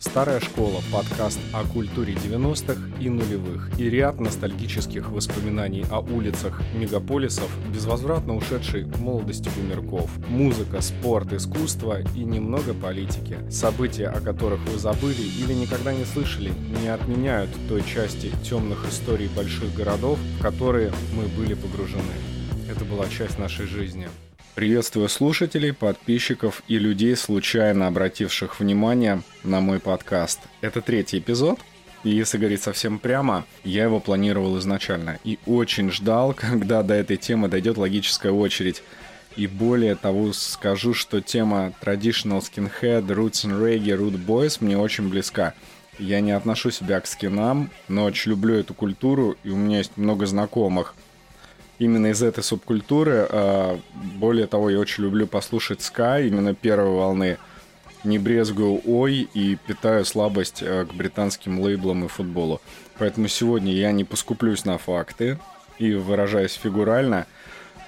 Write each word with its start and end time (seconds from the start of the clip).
Старая 0.00 0.40
школа– 0.40 0.80
подкаст 0.92 1.38
о 1.52 1.62
культуре 1.62 2.14
90-х 2.14 2.80
и 2.98 3.10
нулевых 3.10 3.78
и 3.78 3.90
ряд 3.90 4.18
ностальгических 4.18 5.10
воспоминаний 5.10 5.84
о 5.90 6.00
улицах 6.00 6.62
мегаполисов, 6.72 7.50
безвозвратно 7.70 8.34
ушедшей 8.34 8.86
молодости 8.86 9.50
бумерков, 9.54 10.10
музыка, 10.26 10.80
спорт, 10.80 11.34
искусство 11.34 12.00
и 12.16 12.24
немного 12.24 12.72
политики. 12.72 13.36
События, 13.50 14.06
о 14.06 14.22
которых 14.22 14.60
вы 14.60 14.78
забыли 14.78 15.20
или 15.20 15.52
никогда 15.52 15.92
не 15.92 16.06
слышали, 16.06 16.50
не 16.80 16.88
отменяют 16.88 17.50
той 17.68 17.82
части 17.82 18.32
темных 18.42 18.88
историй 18.88 19.28
больших 19.36 19.74
городов, 19.74 20.18
в 20.38 20.42
которые 20.42 20.92
мы 21.14 21.24
были 21.26 21.52
погружены. 21.52 22.14
Это 22.70 22.86
была 22.86 23.06
часть 23.06 23.38
нашей 23.38 23.66
жизни. 23.66 24.08
Приветствую 24.60 25.08
слушателей, 25.08 25.72
подписчиков 25.72 26.62
и 26.68 26.78
людей, 26.78 27.16
случайно 27.16 27.86
обративших 27.86 28.60
внимание 28.60 29.22
на 29.42 29.62
мой 29.62 29.80
подкаст. 29.80 30.38
Это 30.60 30.82
третий 30.82 31.18
эпизод, 31.18 31.58
и 32.04 32.10
если 32.10 32.36
говорить 32.36 32.60
совсем 32.60 32.98
прямо, 32.98 33.46
я 33.64 33.84
его 33.84 34.00
планировал 34.00 34.58
изначально 34.58 35.18
и 35.24 35.38
очень 35.46 35.90
ждал, 35.90 36.34
когда 36.38 36.82
до 36.82 36.92
этой 36.92 37.16
темы 37.16 37.48
дойдет 37.48 37.78
логическая 37.78 38.32
очередь. 38.32 38.82
И 39.34 39.46
более 39.46 39.94
того, 39.94 40.34
скажу, 40.34 40.92
что 40.92 41.22
тема 41.22 41.72
Traditional 41.80 42.42
Skinhead, 42.42 43.06
Roots 43.06 43.46
and 43.46 43.58
Reggae, 43.58 43.96
Root 43.96 44.22
Boys 44.22 44.58
мне 44.60 44.76
очень 44.76 45.08
близка. 45.08 45.54
Я 45.98 46.20
не 46.20 46.32
отношу 46.32 46.70
себя 46.70 47.00
к 47.00 47.06
скинам, 47.06 47.70
но 47.88 48.04
очень 48.04 48.32
люблю 48.32 48.56
эту 48.56 48.74
культуру, 48.74 49.38
и 49.42 49.48
у 49.48 49.56
меня 49.56 49.78
есть 49.78 49.96
много 49.96 50.26
знакомых– 50.26 50.94
именно 51.80 52.08
из 52.08 52.22
этой 52.22 52.44
субкультуры. 52.44 53.26
А, 53.28 53.80
более 53.92 54.46
того, 54.46 54.70
я 54.70 54.78
очень 54.78 55.02
люблю 55.02 55.26
послушать 55.26 55.82
ска 55.82 56.20
именно 56.20 56.54
первой 56.54 56.90
волны. 56.90 57.38
Не 58.04 58.18
брезгую 58.18 58.80
ой 58.86 59.28
и 59.34 59.58
питаю 59.66 60.04
слабость 60.04 60.62
э, 60.62 60.86
к 60.86 60.94
британским 60.94 61.60
лейблам 61.60 62.04
и 62.04 62.08
футболу. 62.08 62.60
Поэтому 62.98 63.28
сегодня 63.28 63.72
я 63.72 63.92
не 63.92 64.04
поскуплюсь 64.04 64.64
на 64.64 64.78
факты 64.78 65.38
и, 65.78 65.92
выражаясь 65.94 66.54
фигурально, 66.54 67.26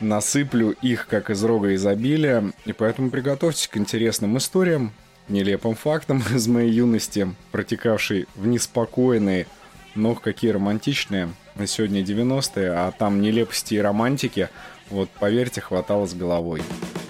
насыплю 0.01 0.71
их 0.83 1.07
как 1.07 1.31
из 1.31 1.43
рога 1.45 1.75
изобилия. 1.75 2.53
И 2.65 2.73
поэтому 2.73 3.11
приготовьтесь 3.11 3.69
к 3.69 3.77
интересным 3.77 4.37
историям, 4.39 4.93
нелепым 5.29 5.75
фактам 5.75 6.23
из 6.35 6.47
моей 6.47 6.71
юности, 6.71 7.35
протекавшей 7.51 8.27
в 8.35 8.47
неспокойные, 8.47 9.47
но 9.95 10.15
какие 10.15 10.51
романтичные 10.51 11.31
сегодня 11.67 12.03
90-е, 12.03 12.71
а 12.71 12.93
там 12.93 13.21
нелепости 13.21 13.75
и 13.75 13.79
романтики, 13.79 14.49
вот 14.91 15.09
поверьте, 15.11 15.61
хватало 15.61 16.07
с 16.07 16.15
головой. 16.15 16.63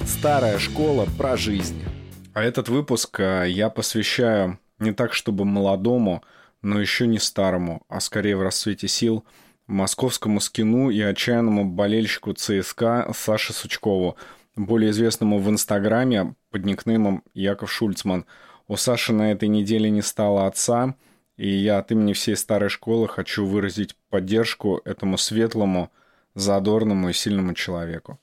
Старая 0.07 0.59
школа 0.59 1.07
про 1.19 1.37
жизнь. 1.37 1.83
А 2.35 2.43
этот 2.43 2.69
выпуск 2.69 3.21
э, 3.21 3.47
я 3.49 3.71
посвящаю 3.71 4.59
не 4.79 4.93
так, 4.93 5.13
чтобы 5.13 5.45
молодому, 5.45 6.23
но 6.63 6.81
еще 6.81 7.07
не 7.07 7.19
старому, 7.19 7.83
а 7.89 8.01
скорее 8.01 8.37
в 8.37 8.43
расцвете 8.43 8.89
сил, 8.89 9.25
московскому 9.67 10.41
скину 10.41 10.91
и 10.91 11.01
отчаянному 11.01 11.65
болельщику 11.65 12.33
ЦСКА 12.33 13.13
Саше 13.15 13.53
Сучкову, 13.53 14.17
более 14.57 14.91
известному 14.91 15.39
в 15.39 15.49
Инстаграме 15.49 16.35
под 16.51 16.65
никнеймом 16.65 17.23
Яков 17.35 17.73
Шульцман. 17.73 18.27
У 18.69 18.77
Саши 18.77 19.13
на 19.13 19.33
этой 19.33 19.49
неделе 19.49 19.91
не 19.91 20.03
стало 20.03 20.47
отца– 20.47 20.95
и 21.37 21.49
я 21.49 21.79
от 21.79 21.91
имени 21.93 22.13
всей 22.13 22.37
старой 22.37 22.69
школы 22.69 23.09
хочу 23.09 23.47
выразить 23.47 23.97
поддержку 24.11 24.81
этому 24.85 25.19
светлому, 25.19 25.91
задорному 26.35 27.11
и 27.11 27.13
сильному 27.13 27.55
человеку. 27.55 28.19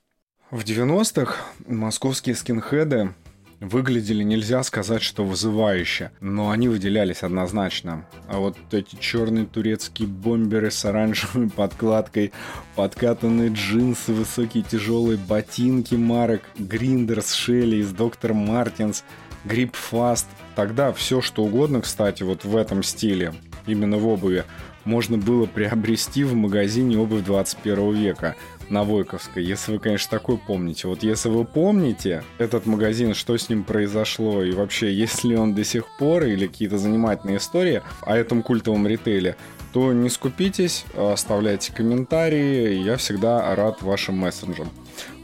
В 0.52 0.64
90-х 0.64 1.36
московские 1.68 2.36
скинхеды 2.36 3.14
выглядели, 3.60 4.24
нельзя 4.24 4.64
сказать, 4.64 5.02
что 5.02 5.26
вызывающе, 5.26 6.12
но 6.22 6.50
они 6.50 6.70
выделялись 6.70 7.24
однозначно. 7.24 8.08
А 8.28 8.40
вот 8.40 8.58
эти 8.72 8.96
черные 8.96 9.46
турецкие 9.46 10.08
бомберы 10.08 10.72
с 10.72 10.86
оранжевой 10.86 11.50
подкладкой, 11.56 12.32
подкатанные 12.76 13.50
джинсы, 13.50 14.14
высокие 14.14 14.64
тяжелые 14.64 15.18
ботинки 15.18 15.96
марок, 15.96 16.42
Гриндерс, 16.58 17.34
Шелли 17.34 17.78
из 17.78 17.92
Доктор 17.92 18.34
Мартинс– 18.34 19.04
Fast. 19.46 20.26
Тогда 20.60 20.92
все, 20.92 21.22
что 21.22 21.44
угодно, 21.44 21.80
кстати, 21.80 22.24
вот 22.24 22.44
в 22.44 22.58
этом 22.58 22.84
стиле, 22.84 23.34
именно 23.66 23.96
в 23.96 24.06
обуви, 24.06 24.44
можно 24.84 25.18
было 25.18 25.46
приобрести 25.46 26.26
в 26.26 26.34
магазине 26.34 26.98
обувь 26.98 27.24
21 27.24 27.94
века 27.94 28.36
на 28.68 28.84
Войковской, 28.84 29.42
если 29.42 29.72
вы, 29.72 29.80
конечно, 29.80 30.10
такой 30.20 30.38
помните. 30.38 30.90
Вот 30.90 31.02
если 31.02 31.30
вы 31.30 31.46
помните 31.46 32.26
этот 32.40 32.66
магазин, 32.66 33.14
что 33.14 33.38
с 33.38 33.48
ним 33.48 33.64
произошло, 33.64 34.44
и 34.44 34.52
вообще, 34.52 34.94
есть 34.94 35.24
ли 35.24 35.38
он 35.38 35.56
до 35.56 35.64
сих 35.64 35.86
пор, 35.98 36.26
или 36.26 36.46
какие-то 36.46 36.78
занимательные 36.78 37.38
истории 37.38 37.82
о 38.02 38.18
этом 38.18 38.44
культовом 38.44 38.86
ритейле, 38.86 39.38
то 39.72 39.94
не 39.94 40.10
скупитесь, 40.10 40.84
оставляйте 40.94 41.72
комментарии, 41.72 42.84
я 42.84 42.98
всегда 42.98 43.56
рад 43.56 43.82
вашим 43.82 44.18
мессенджам. 44.18 44.70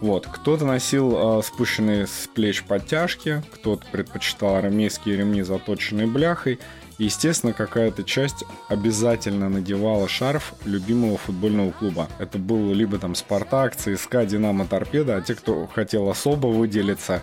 Вот, 0.02 0.28
кто-то 0.28 0.66
носил 0.66 1.40
э, 1.40 1.42
спущенные 1.44 2.08
с 2.08 2.30
плеч 2.34 2.64
подтяжки, 2.64 3.44
кто-то 3.54 3.86
предпочитал 3.92 4.56
армейские 4.56 5.18
ремни, 5.18 5.42
заточенные 5.42 6.08
бляхой. 6.08 6.60
И, 6.98 7.06
естественно, 7.06 7.52
какая-то 7.52 8.04
часть 8.04 8.46
обязательно 8.70 9.50
надевала 9.50 10.08
шарф 10.08 10.54
любимого 10.64 11.18
футбольного 11.18 11.72
клуба. 11.72 12.08
Это 12.20 12.38
был 12.38 12.74
либо 12.74 12.98
там 12.98 13.16
Спартак, 13.16 13.76
ЦСКА, 13.76 14.26
Динамо, 14.26 14.66
Торпеда, 14.66 15.18
а 15.18 15.22
те, 15.22 15.36
кто 15.36 15.68
хотел 15.68 16.10
особо 16.10 16.48
выделиться, 16.48 17.22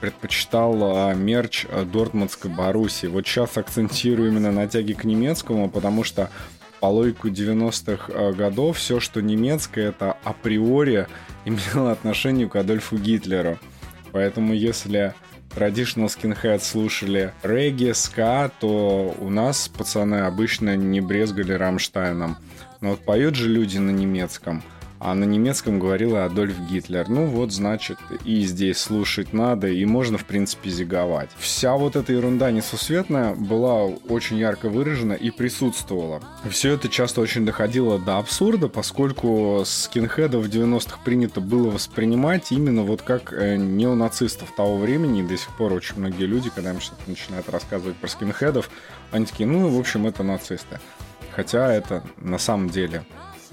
предпочитал 0.00 0.78
а, 0.82 1.14
мерч 1.14 1.66
Дортмундской 1.90 2.50
Боруссии. 2.50 3.06
Вот 3.06 3.26
сейчас 3.26 3.56
акцентирую 3.56 4.30
именно 4.30 4.52
на 4.52 4.68
тяге 4.68 4.94
к 4.94 5.04
немецкому, 5.04 5.70
потому 5.70 6.04
что 6.04 6.28
по 6.84 6.88
логику 6.88 7.28
90-х 7.28 8.12
э, 8.12 8.32
годов 8.34 8.76
все, 8.76 9.00
что 9.00 9.22
немецкое, 9.22 9.88
это 9.88 10.18
априори 10.22 11.06
имело 11.46 11.90
отношение 11.90 12.46
к 12.46 12.56
Адольфу 12.56 12.98
Гитлеру. 12.98 13.58
Поэтому 14.12 14.52
если 14.52 15.14
Traditional 15.56 16.08
Skinhead 16.08 16.60
слушали 16.60 17.32
регги, 17.42 17.92
ска, 17.92 18.50
то 18.60 19.16
у 19.18 19.30
нас 19.30 19.66
пацаны 19.68 20.26
обычно 20.26 20.76
не 20.76 21.00
брезгали 21.00 21.54
Рамштайном. 21.54 22.36
Но 22.82 22.90
вот 22.90 23.00
поют 23.06 23.34
же 23.34 23.48
люди 23.48 23.78
на 23.78 23.90
немецком– 23.90 24.62
а 25.04 25.14
на 25.14 25.24
немецком 25.24 25.78
говорила 25.78 26.24
Адольф 26.24 26.58
Гитлер. 26.60 27.10
Ну 27.10 27.26
вот, 27.26 27.52
значит, 27.52 27.98
и 28.24 28.40
здесь 28.40 28.78
слушать 28.78 29.34
надо, 29.34 29.68
и 29.68 29.84
можно, 29.84 30.16
в 30.16 30.24
принципе, 30.24 30.70
зиговать. 30.70 31.28
Вся 31.36 31.74
вот 31.76 31.94
эта 31.94 32.14
ерунда 32.14 32.50
несусветная 32.50 33.34
была 33.34 33.84
очень 33.84 34.38
ярко 34.38 34.70
выражена 34.70 35.12
и 35.12 35.30
присутствовала. 35.30 36.22
Все 36.48 36.72
это 36.72 36.88
часто 36.88 37.20
очень 37.20 37.44
доходило 37.44 37.98
до 37.98 38.16
абсурда, 38.16 38.68
поскольку 38.68 39.62
скинхедов 39.66 40.46
в 40.46 40.48
90-х 40.48 41.00
принято 41.04 41.42
было 41.42 41.68
воспринимать 41.68 42.50
именно 42.50 42.82
вот 42.82 43.02
как 43.02 43.34
э, 43.34 43.56
неонацистов 43.56 44.54
того 44.56 44.78
времени, 44.78 45.20
и 45.20 45.26
до 45.26 45.36
сих 45.36 45.54
пор 45.58 45.74
очень 45.74 45.98
многие 45.98 46.24
люди, 46.24 46.48
когда 46.48 46.70
им 46.70 46.80
что-то 46.80 47.02
начинают 47.08 47.50
рассказывать 47.50 47.96
про 47.96 48.08
скинхедов, 48.08 48.70
они 49.10 49.26
такие, 49.26 49.46
ну, 49.46 49.68
в 49.68 49.78
общем, 49.78 50.06
это 50.06 50.22
нацисты. 50.22 50.80
Хотя 51.36 51.70
это 51.70 52.02
на 52.16 52.38
самом 52.38 52.70
деле 52.70 53.04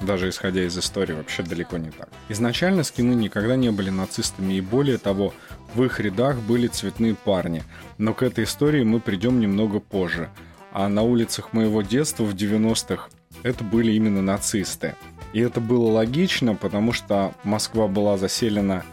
даже 0.01 0.29
исходя 0.29 0.63
из 0.63 0.77
истории, 0.77 1.13
вообще 1.13 1.43
далеко 1.43 1.77
не 1.77 1.91
так. 1.91 2.09
Изначально 2.29 2.83
скины 2.83 3.13
никогда 3.13 3.55
не 3.55 3.71
были 3.71 3.89
нацистами, 3.89 4.53
и 4.53 4.61
более 4.61 4.97
того, 4.97 5.33
в 5.73 5.83
их 5.83 5.99
рядах 5.99 6.37
были 6.39 6.67
цветные 6.67 7.15
парни. 7.15 7.63
Но 7.97 8.13
к 8.13 8.23
этой 8.23 8.43
истории 8.43 8.83
мы 8.83 8.99
придем 8.99 9.39
немного 9.39 9.79
позже. 9.79 10.29
А 10.71 10.87
на 10.87 11.03
улицах 11.03 11.53
моего 11.53 11.81
детства 11.81 12.23
в 12.23 12.33
90-х 12.33 13.09
это 13.43 13.63
были 13.63 13.91
именно 13.91 14.21
нацисты. 14.21 14.95
И 15.33 15.39
это 15.39 15.61
было 15.61 15.91
логично, 15.91 16.55
потому 16.55 16.91
что 16.93 17.33
Москва 17.43 17.87
была 17.87 18.17
заселена 18.17 18.83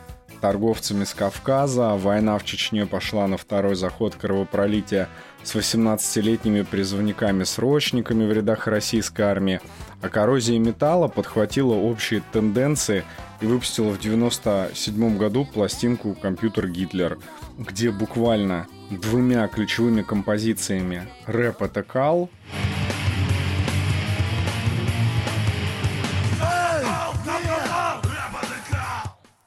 торговцами 0.41 1.05
с 1.05 1.15
Кавказа, 1.15 1.95
война 1.97 2.39
в 2.39 2.45
Чечне 2.45 2.87
пошла 2.87 3.27
на 3.27 3.37
второй 3.37 3.75
заход 3.75 4.15
кровопролития 4.15 5.09
с 5.43 5.55
18-летними 5.55 6.63
призывниками-срочниками 6.63 8.25
в 8.27 8.33
рядах 8.33 8.67
российской 8.67 9.23
армии, 9.23 9.61
а 10.01 10.09
коррозия 10.09 10.59
металла 10.59 11.09
подхватила 11.09 11.75
общие 11.75 12.23
тенденции 12.33 13.05
и 13.41 13.47
выпустила 13.47 13.91
в 13.91 13.99
1997 13.99 15.19
году 15.19 15.45
пластинку 15.45 16.15
«Компьютер 16.15 16.69
Гитлер», 16.69 17.19
где 17.59 17.91
буквально 17.91 18.67
двумя 18.91 19.47
ключевыми 19.49 20.03
композициями 20.03 21.09
«Рэп 21.27 21.63
это 21.63 21.83
кал», 21.83 22.31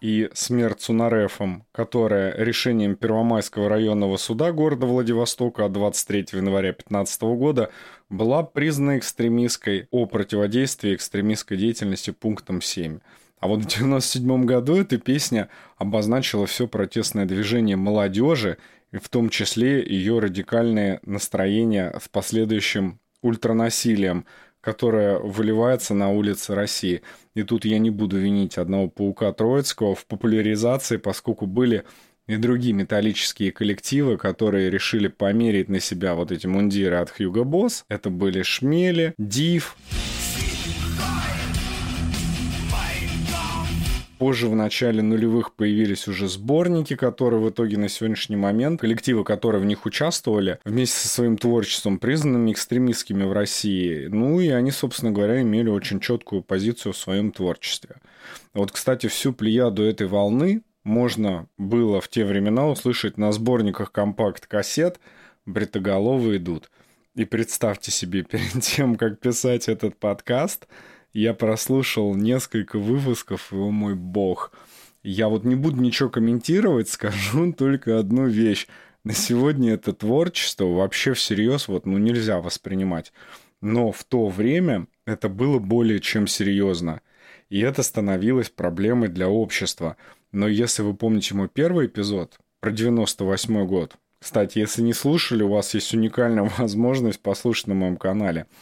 и 0.02 0.30
смерть 0.34 0.82
Цунарефом, 0.82 1.64
которая 1.72 2.36
решением 2.36 2.96
Первомайского 2.96 3.70
районного 3.70 4.18
суда 4.18 4.52
города 4.52 4.88
Владивостока 4.88 5.66
от 5.66 5.74
23 5.74 6.26
января 6.34 6.72
2015 6.72 7.22
года 7.22 7.70
была 8.12 8.44
признана 8.44 8.98
экстремистской 8.98 9.88
о 9.90 10.06
противодействии 10.06 10.94
экстремистской 10.94 11.58
деятельности 11.58 12.12
пунктом 12.12 12.62
7. 12.62 13.00
А 13.40 13.48
вот 13.48 13.64
в 13.64 13.66
1997 13.66 14.46
году 14.46 14.76
эта 14.76 14.98
песня 14.98 15.50
обозначила 15.78 16.46
все 16.46 16.68
протестное 16.68 17.26
движение 17.26 17.78
молодежи 17.78 18.58
и 18.92 18.98
в 18.98 19.08
том 19.10 19.30
числе 19.30 19.84
ее 19.84 20.20
радикальные 20.20 21.00
настроения 21.04 21.98
с 22.00 22.08
последующим 22.10 23.00
ультранасилием, 23.22 24.26
которое 24.60 25.18
выливается 25.18 25.94
на 25.94 26.12
улицы 26.12 26.54
России. 26.54 27.02
И 27.34 27.44
тут 27.44 27.66
я 27.66 27.80
не 27.80 27.90
буду 27.90 28.18
винить 28.18 28.58
одного 28.58 28.90
паука 28.90 29.32
Троицкого 29.32 29.96
в 29.96 30.06
популяризации, 30.06 30.98
поскольку 30.98 31.48
были 31.48 31.86
и 32.28 32.38
другие 32.38 32.74
металлические 32.74 33.52
коллективы, 33.52 34.18
которые 34.18 34.70
решили 34.70 35.08
померить 35.08 35.70
на 35.70 35.80
себя 35.80 36.16
вот 36.16 36.32
эти 36.32 36.48
мундиры 36.48 36.98
от 36.98 37.10
Хьюго 37.10 37.44
Босс. 37.44 37.84
Это 37.90 38.10
были 38.10 38.42
Шмели, 38.42 39.14
Див. 39.18 39.76
Позже, 44.22 44.50
в 44.50 44.56
начале 44.56 45.02
нулевых, 45.02 45.56
появились 45.56 46.08
уже 46.08 46.28
сборники, 46.28 46.96
которые 46.96 47.42
в 47.42 47.50
итоге 47.50 47.80
на 47.80 47.90
сегодняшний 47.90 48.36
момент, 48.36 48.80
коллективы, 48.80 49.24
которые 49.24 49.64
в 49.64 49.66
них 49.66 49.88
участвовали, 49.88 50.60
вместе 50.64 50.96
со 51.00 51.08
своим 51.08 51.38
творчеством, 51.38 51.98
признанными 51.98 52.52
экстремистскими 52.52 53.24
в 53.24 53.34
России. 53.34 54.06
Ну 54.12 54.40
и 54.40 54.50
они, 54.50 54.70
собственно 54.70 55.12
говоря, 55.12 55.42
имели 55.42 55.70
очень 55.70 56.00
четкую 56.00 56.44
позицию 56.44 56.94
в 56.94 56.98
своем 56.98 57.32
творчестве. 57.32 57.96
Вот, 58.54 58.72
кстати, 58.72 59.08
всю 59.08 59.34
плеяду 59.34 59.82
этой 59.82 60.06
волны 60.06 60.62
можно 60.84 61.48
было 61.58 62.02
в 62.02 62.10
те 62.10 62.26
времена 62.26 62.68
услышать 62.68 63.18
на 63.18 63.32
сборниках 63.32 63.92
компакт-кассет 63.92 65.00
«Бритоголовые 65.46 66.38
идут». 66.38 66.72
И 67.16 67.26
представьте 67.26 67.92
себе, 67.92 68.24
перед 68.30 68.62
тем, 68.62 68.96
как 68.96 69.20
писать 69.20 69.68
этот 69.68 69.98
подкаст– 69.98 70.68
я 71.14 71.34
прослушал 71.34 72.16
несколько 72.16 72.80
выпусков, 72.80 73.52
и, 73.52 73.56
о 73.56 73.70
мой 73.70 73.96
бог. 73.96 74.52
Я 75.04 75.28
вот 75.28 75.44
не 75.44 75.56
буду 75.56 75.82
ничего 75.82 76.10
комментировать, 76.10 76.90
скажу 76.90 77.52
только 77.54 78.00
одну 78.00 78.28
вещь. 78.28 78.68
На 79.04 79.14
сегодня 79.14 79.74
это 79.74 79.94
творчество 79.94 80.66
вообще 80.66 81.14
всерьез 81.14 81.68
вот, 81.68 81.86
ну, 81.86 81.98
нельзя 81.98 82.40
воспринимать. 82.40 83.12
Но 83.60 83.92
в 83.92 84.04
то 84.04 84.28
время 84.28 84.88
это 85.06 85.28
было 85.28 85.60
более 85.60 86.00
чем 86.00 86.28
серьезно. 86.28 87.02
И 87.50 87.60
это 87.60 87.84
становилось 87.84 88.50
проблемой 88.50 89.10
для 89.10 89.28
общества. 89.28 89.98
Но 90.32 90.48
если 90.48 90.82
вы 90.82 90.94
помните 90.94 91.36
мой 91.36 91.50
первый 91.50 91.88
эпизод 91.88 92.38
про 92.60 92.72
98 92.72 93.66
год, 93.66 93.96
кстати, 94.20 94.60
если 94.60 94.82
не 94.82 94.94
слушали, 94.94 95.44
у 95.44 95.50
вас 95.50 95.74
есть 95.74 95.94
уникальная 95.94 96.50
возможность 96.58 97.20
послушать 97.20 97.68
на 97.68 97.76
моем 97.76 97.98
канале– 97.98 98.48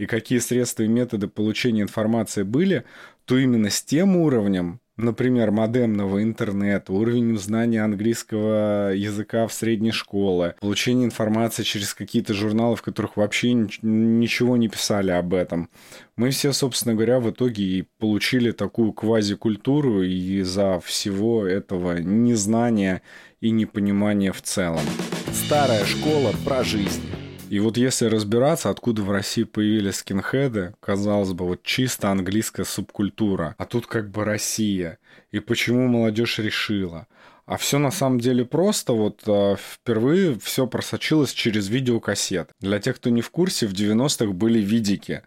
и 0.00 0.06
какие 0.06 0.38
средства 0.38 0.84
и 0.84 0.88
методы 0.88 1.28
получения 1.28 1.82
информации 1.82 2.42
были, 2.42 2.84
то 3.26 3.36
именно 3.36 3.68
с 3.68 3.82
тем 3.82 4.16
уровнем, 4.16 4.80
например, 5.00 5.50
модемного 5.50 6.22
интернета, 6.22 6.92
уровень 6.92 7.38
знания 7.38 7.82
английского 7.82 8.92
языка 8.92 9.46
в 9.46 9.52
средней 9.52 9.92
школе, 9.92 10.54
получение 10.60 11.06
информации 11.06 11.62
через 11.62 11.94
какие-то 11.94 12.34
журналы, 12.34 12.76
в 12.76 12.82
которых 12.82 13.16
вообще 13.16 13.52
ничего 13.52 14.56
не 14.56 14.68
писали 14.68 15.10
об 15.10 15.34
этом. 15.34 15.68
Мы 16.16 16.30
все, 16.30 16.52
собственно 16.52 16.94
говоря, 16.94 17.20
в 17.20 17.30
итоге 17.30 17.62
и 17.62 17.84
получили 17.98 18.50
такую 18.50 18.92
квазикультуру 18.92 20.02
из-за 20.02 20.80
всего 20.80 21.46
этого 21.46 21.98
незнания 21.98 23.02
и 23.40 23.50
непонимания 23.50 24.32
в 24.32 24.42
целом. 24.42 24.84
Старая 25.32 25.84
школа 25.84 26.32
про 26.44 26.62
жизнь. 26.64 27.02
И 27.50 27.58
вот 27.58 27.76
если 27.76 28.04
разбираться, 28.04 28.70
откуда 28.70 29.02
в 29.02 29.10
России 29.10 29.42
появились 29.42 29.96
скинхеды, 29.96 30.72
казалось 30.78 31.32
бы, 31.32 31.46
вот 31.46 31.64
чисто 31.64 32.08
английская 32.08 32.62
субкультура, 32.62 33.56
а 33.58 33.66
тут 33.66 33.88
как 33.88 34.08
бы 34.08 34.24
Россия. 34.24 34.98
И 35.32 35.40
почему 35.40 35.88
молодежь 35.88 36.38
решила? 36.38 37.08
А 37.46 37.56
все 37.56 37.78
на 37.80 37.90
самом 37.90 38.20
деле 38.20 38.44
просто. 38.44 38.92
Вот 38.92 39.22
э, 39.26 39.56
впервые 39.58 40.38
все 40.38 40.68
просочилось 40.68 41.32
через 41.32 41.68
видеокассет. 41.68 42.50
Для 42.60 42.78
тех, 42.78 42.94
кто 42.94 43.10
не 43.10 43.20
в 43.20 43.30
курсе, 43.32 43.66
в 43.66 43.72
90-х 43.72 44.30
были 44.30 44.60
видики 44.60 45.22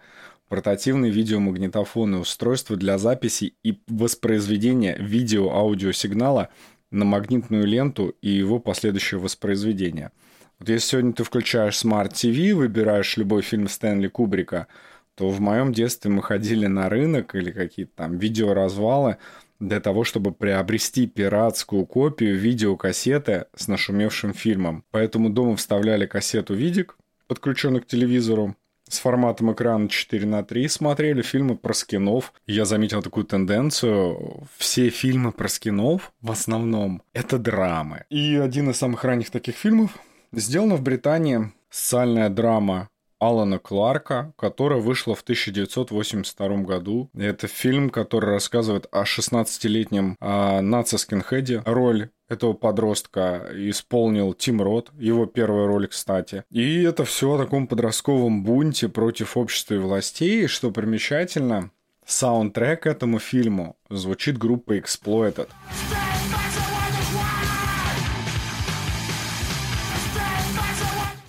портативные 0.48 1.12
видеомагнитофоны, 1.12 2.19
устройства 2.19 2.78
для 2.78 2.98
записи 2.98 3.56
и 3.64 3.81
воспроизведения 3.88 4.96
видео-аудиосигнала 4.98 6.48
на 6.90 7.04
магнитную 7.04 7.66
ленту 7.66 8.16
и 8.22 8.30
его 8.30 8.60
последующее 8.60 9.19
воспроизведение– 9.19 10.12
вот 10.63 10.69
если 10.69 10.92
сегодня 10.92 11.12
ты 11.12 11.25
включаешь 11.25 11.83
Smart 11.83 12.13
TV, 12.13 12.54
выбираешь 12.54 13.18
любой 13.18 13.42
фильм 13.42 13.68
Стэнли 13.68 14.07
Кубрика, 14.07 14.68
то 15.15 15.30
в 15.30 15.42
моем 15.42 15.74
детстве 15.74 16.10
мы 16.10 16.24
ходили 16.24 16.68
на 16.68 16.88
рынок 16.88 17.36
или 17.36 17.51
какие-то 17.51 17.92
там 17.98 18.18
видеоразвалы 18.18 19.18
для 19.60 19.81
того, 19.81 20.06
чтобы 20.06 20.31
приобрести 20.31 21.06
пиратскую 21.06 21.86
копию 21.86 22.38
видеокассеты 22.38 23.48
с 23.54 23.68
нашумевшим 23.68 24.33
фильмом. 24.33 24.86
Поэтому 24.92 25.30
дома 25.30 25.57
вставляли 25.57 26.06
кассету 26.06 26.54
видик, 26.54 26.95
подключенный 27.27 27.81
к 27.81 27.86
телевизору, 27.86 28.56
с 28.88 29.00
форматом 29.00 29.51
экрана 29.51 29.89
4 29.89 30.25
на 30.25 30.44
3 30.45 30.69
смотрели 30.69 31.24
фильмы 31.24 31.57
про 31.57 31.74
скинов. 31.74 32.31
Я 32.48 32.63
заметил 32.63 33.01
такую 33.01 33.25
тенденцию. 33.25 34.48
Все 34.57 34.89
фильмы 34.89 35.33
про 35.33 35.50
скинов 35.50 36.13
в 36.21 36.31
основном 36.31 37.01
это 37.12 37.38
драмы. 37.38 38.06
И 38.09 38.36
один 38.38 38.69
из 38.69 38.77
самых 38.77 39.04
ранних 39.04 39.30
таких 39.30 39.56
фильмов 39.56 39.98
Сделана 40.35 40.77
в 40.77 40.81
Британии 40.81 41.51
социальная 41.69 42.30
драма 42.30 42.89
Алана 43.19 43.59
Кларка, 43.59 44.33
которая 44.35 44.80
вышла 44.80 45.13
в 45.13 45.21
1982 45.21 46.57
году. 46.63 47.12
Это 47.13 47.47
фильм, 47.47 47.91
который 47.91 48.31
рассказывает 48.31 48.88
о 48.91 49.03
16-летнем 49.03 50.18
а, 50.19 50.62
нацискинхеде. 50.62 51.62
Роль 51.65 52.09
этого 52.30 52.53
подростка 52.53 53.47
исполнил 53.53 54.33
Тим 54.33 54.62
Рот, 54.63 54.91
его 54.97 55.27
первая 55.27 55.68
роль, 55.68 55.88
кстати. 55.88 56.45
И 56.50 56.81
это 56.81 57.06
все 57.06 57.33
о 57.33 57.38
таком 57.38 57.68
подростковом 57.68 58.44
бунте 58.44 58.89
против 58.89 59.38
общества 59.38 59.75
и 59.75 59.77
властей. 59.77 60.47
Что 60.47 60.71
примечательно, 60.71 61.69
саундтрек 62.07 62.88
этому 62.88 63.19
фильму 63.19 63.77
звучит 63.89 64.39
группа 64.39 64.77
Exploited. 64.77 65.47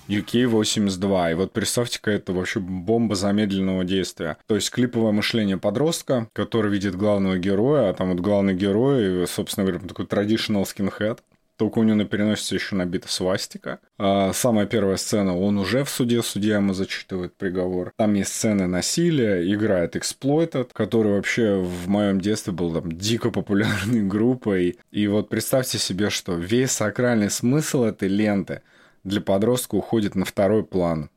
UK-82. 0.08 1.32
И 1.32 1.34
вот 1.34 1.52
представьте-ка, 1.52 2.10
это 2.10 2.32
вообще 2.32 2.60
бомба 2.60 3.14
замедленного 3.14 3.84
действия. 3.84 4.36
То 4.46 4.54
есть 4.54 4.70
клиповое 4.70 5.12
мышление 5.12 5.58
подростка, 5.58 6.28
который 6.32 6.70
видит 6.70 6.96
главного 6.96 7.38
героя, 7.38 7.90
а 7.90 7.94
там 7.94 8.10
вот 8.10 8.20
главный 8.20 8.54
герой, 8.54 9.26
собственно 9.26 9.66
говоря, 9.66 9.86
такой 9.86 10.06
traditional 10.06 10.64
skinhead, 10.64 11.20
только 11.56 11.78
у 11.78 11.82
него 11.84 11.96
на 11.96 12.04
переносице 12.04 12.56
еще 12.56 12.74
набита 12.74 13.08
свастика. 13.08 13.78
А 13.98 14.32
самая 14.32 14.66
первая 14.66 14.96
сцена, 14.96 15.36
он 15.38 15.58
уже 15.58 15.84
в 15.84 15.88
суде, 15.88 16.20
судья 16.22 16.56
ему 16.56 16.74
зачитывает 16.74 17.36
приговор. 17.36 17.92
Там 17.96 18.14
есть 18.14 18.34
сцены 18.34 18.66
насилия, 18.66 19.52
играет 19.52 19.94
Exploited, 19.94 20.70
который 20.72 21.12
вообще 21.12 21.54
в 21.54 21.88
моем 21.88 22.20
детстве 22.20 22.52
был 22.52 22.72
там 22.72 22.90
дико 22.90 23.30
популярной 23.30 24.02
группой. 24.08 24.78
И 24.90 25.06
вот 25.06 25.28
представьте 25.28 25.78
себе, 25.78 26.10
что 26.10 26.34
весь 26.34 26.72
сакральный 26.72 27.30
смысл 27.30 27.84
этой 27.84 28.08
ленты– 28.08 28.62
для 29.04 29.20
подростка 29.20 29.76
уходит 29.76 30.14
на 30.14 30.24
второй 30.24 30.64
план. 30.64 31.10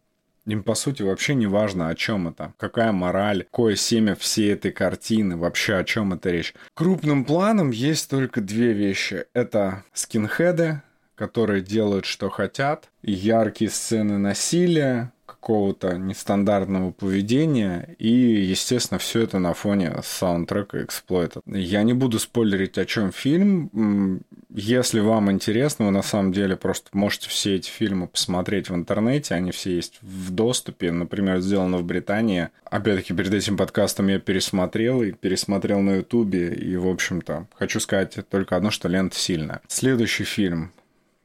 Им, 0.45 0.63
по 0.63 0.75
сути, 0.75 1.01
вообще 1.01 1.35
не 1.35 1.45
важно, 1.45 1.89
о 1.89 1.95
чем 1.95 2.29
это, 2.29 2.53
какая 2.57 2.93
мораль, 2.93 3.43
какое 3.43 3.75
семя 3.75 4.15
всей 4.15 4.53
этой 4.53 4.71
картины, 4.71 5.35
вообще 5.35 5.75
о 5.75 5.83
чем 5.83 6.13
это 6.13 6.29
речь. 6.29 6.53
Крупным 6.73 7.25
планом 7.25 7.71
есть 7.71 8.09
только 8.09 8.39
две 8.39 8.71
вещи. 8.71 9.25
Это 9.33 9.83
скинхеды, 9.91 10.81
которые 11.15 11.61
делают, 11.61 12.05
что 12.05 12.29
хотят, 12.29 12.89
яркие 13.01 13.69
сцены 13.69 14.17
насилия, 14.17 15.11
какого-то 15.27 15.97
нестандартного 15.97 16.91
поведения, 16.91 17.95
и, 17.99 18.09
естественно, 18.09 18.97
все 18.97 19.21
это 19.21 19.37
на 19.37 19.53
фоне 19.53 19.97
саундтрека 20.03 20.79
Exploited. 20.79 21.41
Я 21.45 21.83
не 21.83 21.93
буду 21.93 22.17
спойлерить, 22.17 22.77
о 22.77 22.85
чем 22.85 23.11
фильм. 23.11 24.21
Если 24.49 25.01
вам 25.01 25.29
интересно, 25.29 25.85
вы 25.85 25.91
на 25.91 26.01
самом 26.01 26.31
деле 26.31 26.55
просто 26.55 26.89
можете 26.93 27.29
все 27.29 27.55
эти 27.55 27.69
фильмы 27.69 28.07
посмотреть 28.07 28.69
в 28.69 28.75
интернете, 28.75 29.35
они 29.35 29.51
все 29.51 29.75
есть 29.75 29.99
в 30.01 30.31
доступе, 30.31 30.91
например, 30.91 31.41
сделано 31.41 31.77
в 31.77 31.83
Британии. 31.83 32.49
Опять-таки, 32.63 33.13
перед 33.13 33.33
этим 33.33 33.57
подкастом 33.57 34.07
я 34.07 34.19
пересмотрел 34.19 35.03
и 35.03 35.11
пересмотрел 35.11 35.81
на 35.81 35.97
Ютубе, 35.97 36.53
и, 36.53 36.75
в 36.77 36.87
общем-то, 36.87 37.47
хочу 37.53 37.79
сказать 37.79 38.17
только 38.29 38.55
одно, 38.55 38.71
что 38.71 38.87
лента 38.87 39.17
сильная. 39.17 39.61
Следующий 39.67 40.23
фильм, 40.23 40.71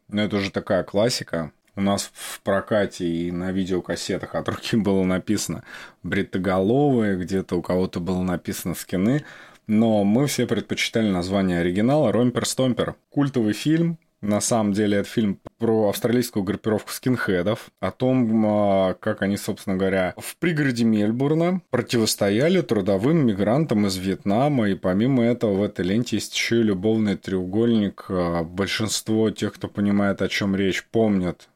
ну, 0.09 0.23
это 0.23 0.37
уже 0.37 0.51
такая 0.51 0.83
классика, 0.83 1.53
у 1.77 1.81
нас 1.81 2.11
в 2.13 2.41
прокате 2.43 3.07
и 3.07 3.31
на 3.31 3.53
видеокассетах 3.53 4.35
от 4.35 4.49
руки 4.49 4.77
было 4.77 5.05
написано 5.05 5.65
бритоголовые, 6.03 7.17
где-то 7.17 7.57
у 7.57 7.63
кого-то 7.63 8.01
было 8.01 8.23
написано 8.23 8.75
скины, 8.75 9.25
но 9.67 10.05
мы 10.05 10.27
все 10.27 10.47
предпочитали 10.47 11.09
название 11.09 11.61
оригинала 11.61 12.13
«Ромпер 12.13 12.47
Стомпер». 12.47 12.97
Культовый 13.11 13.53
фильм, 13.53 13.99
На 14.21 14.41
самом 14.41 14.73
деле, 14.73 14.99
это 14.99 15.09
фильм 15.09 15.41
про 15.59 15.89
австралийскую 15.89 16.45
группировку 16.45 16.93
скинхедов, 16.93 17.71
о 17.81 17.91
том, 17.91 18.45
а, 18.47 18.95
как 18.95 19.21
они, 19.23 19.37
собственно 19.37 19.77
говоря, 19.77 20.15
в 20.17 20.37
пригороде 20.37 20.85
Мельбурна 20.85 21.61
противостояли 21.71 22.61
трудовым 22.61 23.27
мигрантам 23.27 23.87
из 23.87 23.97
Вьетнама, 23.97 24.69
и 24.69 24.77
помимо 24.77 25.25
этого 25.25 25.55
в 25.55 25.63
этой 25.65 25.85
ленте 25.85 26.17
есть 26.17 26.37
еще 26.37 26.61
и 26.61 26.63
любовный 26.63 27.17
треугольник. 27.17 28.05
А, 28.11 28.45
большинство 28.45 29.31
тех, 29.31 29.55
кто 29.55 29.67
понимает, 29.67 30.23
о 30.23 30.29
чем 30.29 30.55
речь, 30.55 30.85
помнят 30.85 31.49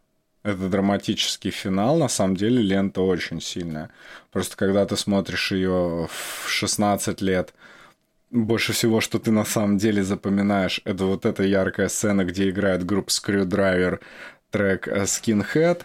это 0.46 0.68
драматический 0.68 1.50
финал. 1.50 1.98
На 1.98 2.08
самом 2.08 2.36
деле 2.36 2.62
лента 2.62 3.00
очень 3.00 3.40
сильная. 3.40 3.90
Просто 4.30 4.56
когда 4.56 4.86
ты 4.86 4.96
смотришь 4.96 5.52
ее 5.52 6.08
в 6.08 6.48
16 6.48 7.20
лет, 7.20 7.52
больше 8.30 8.72
всего, 8.72 9.00
что 9.00 9.18
ты 9.18 9.30
на 9.30 9.44
самом 9.44 9.78
деле 9.78 10.02
запоминаешь, 10.02 10.80
это 10.84 11.04
вот 11.04 11.26
эта 11.26 11.42
яркая 11.42 11.88
сцена, 11.88 12.24
где 12.24 12.50
играет 12.50 12.84
группа 12.84 13.10
Screwdriver 13.10 14.00
трек 14.50 14.88
э, 14.88 15.02
Skinhead. 15.02 15.82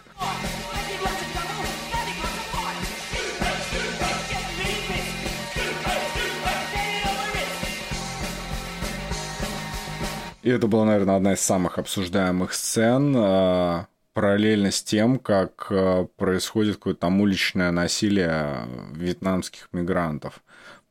И 10.42 10.50
это 10.50 10.66
была, 10.66 10.84
наверное, 10.84 11.16
одна 11.16 11.32
из 11.34 11.40
самых 11.40 11.78
обсуждаемых 11.78 12.52
сцен, 12.52 13.14
э, 13.16 13.84
параллельно 14.12 14.70
с 14.70 14.82
тем, 14.82 15.18
как 15.18 15.68
э, 15.70 16.06
происходит 16.16 16.76
какое-то 16.76 17.00
там 17.00 17.20
уличное 17.20 17.70
насилие 17.70 18.66
вьетнамских 18.94 19.68
мигрантов 19.72 20.42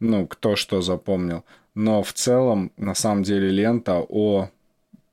ну, 0.02 0.28
кто 0.28 0.58
что 0.58 0.82
запомнил. 0.82 1.46
Но 1.74 2.04
в 2.04 2.12
целом, 2.12 2.74
на 2.76 2.96
самом 2.96 3.24
деле, 3.24 3.50
лента 3.50 4.04
о 4.10 4.50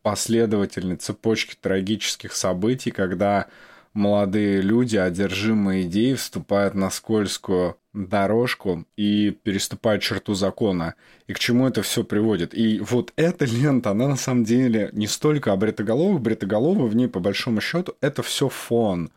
последовательной 0.03 0.97
цепочке 0.97 1.57
трагических 1.61 2.33
событий, 2.33 2.91
когда 2.91 3.47
молодые 3.93 4.61
люди, 4.61 4.97
одержимые 4.97 5.85
идеей, 5.85 6.15
вступают 6.15 6.75
на 6.75 6.91
скользкую 6.91 7.77
дорожку 8.07 8.87
и 8.97 9.31
переступают 9.43 10.03
черту 10.03 10.35
закона. 10.35 10.95
И 11.27 11.33
к 11.33 11.39
чему 11.39 11.67
это 11.67 11.83
все 11.83 12.05
приводит. 12.05 12.55
И 12.55 12.81
вот 12.81 13.13
эта 13.17 13.45
лента, 13.45 13.91
она 13.91 14.09
на 14.09 14.17
самом 14.17 14.45
деле 14.45 14.91
не 14.93 15.07
столько 15.07 15.53
о 15.53 15.57
бритоголовых. 15.57 16.21
Бритоголовы 16.21 16.89
в 16.89 16.95
ней, 16.95 17.09
по 17.09 17.21
большому 17.21 17.61
счету, 17.61 17.97
это 18.01 18.23
все 18.23 18.49
фон. 18.49 19.11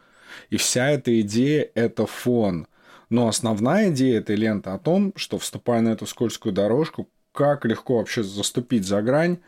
И 0.49 0.57
вся 0.57 0.89
эта 0.89 1.19
идея— 1.21 1.69
это 1.75 2.05
фон. 2.05 2.67
Но 3.09 3.27
основная 3.27 3.91
идея 3.91 4.19
этой 4.19 4.35
ленты 4.35 4.69
о 4.69 4.79
том, 4.79 5.13
что 5.15 5.37
вступая 5.37 5.81
на 5.81 5.89
эту 5.89 6.05
скользкую 6.05 6.53
дорожку, 6.53 7.09
как 7.33 7.65
легко 7.65 7.97
вообще 7.97 8.23
заступить 8.23 8.85
за 8.85 9.01
грань, 9.01 9.39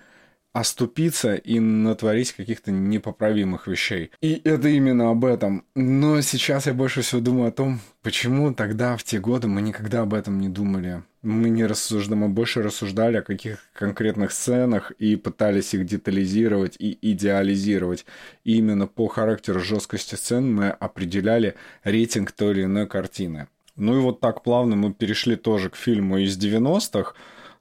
оступиться 0.53 1.33
и 1.33 1.59
натворить 1.59 2.31
каких-то 2.33 2.71
непоправимых 2.71 3.67
вещей. 3.67 4.11
И 4.21 4.39
это 4.43 4.69
именно 4.69 5.09
об 5.09 5.25
этом. 5.25 5.65
Но 5.75 6.21
сейчас 6.21 6.67
я 6.67 6.73
больше 6.73 7.01
всего 7.01 7.21
думаю 7.21 7.49
о 7.49 7.51
том, 7.51 7.79
почему 8.03 8.53
тогда, 8.53 8.95
в 8.95 9.03
те 9.03 9.19
годы, 9.19 9.47
мы 9.47 9.61
никогда 9.61 10.01
об 10.01 10.13
этом 10.13 10.39
не 10.39 10.49
думали. 10.49 11.03
Мы 11.23 11.49
не 11.49 11.65
рассуждали, 11.65 12.19
мы 12.19 12.29
больше 12.29 12.61
рассуждали 12.61 13.17
о 13.17 13.23
каких 13.23 13.65
конкретных 13.73 14.31
сценах 14.31 14.91
и 14.91 15.15
пытались 15.15 15.73
их 15.73 15.85
детализировать 15.85 16.75
и 16.77 16.97
идеализировать. 17.01 18.05
И 18.43 18.57
именно 18.57 18.85
по 18.85 19.07
характеру 19.07 19.59
жесткости 19.59 20.15
сцен 20.15 20.53
мы 20.53 20.69
определяли 20.69 21.55
рейтинг 21.83 22.31
той 22.31 22.51
или 22.51 22.63
иной 22.65 22.87
картины. 22.87 23.47
Ну 23.75 23.97
и 23.97 24.01
вот 24.01 24.19
так 24.19 24.43
плавно 24.43 24.75
мы 24.75 24.93
перешли 24.93 25.35
тоже 25.35 25.71
к 25.71 25.75
фильму 25.75 26.19
из 26.19 26.37
90-х, 26.37 27.13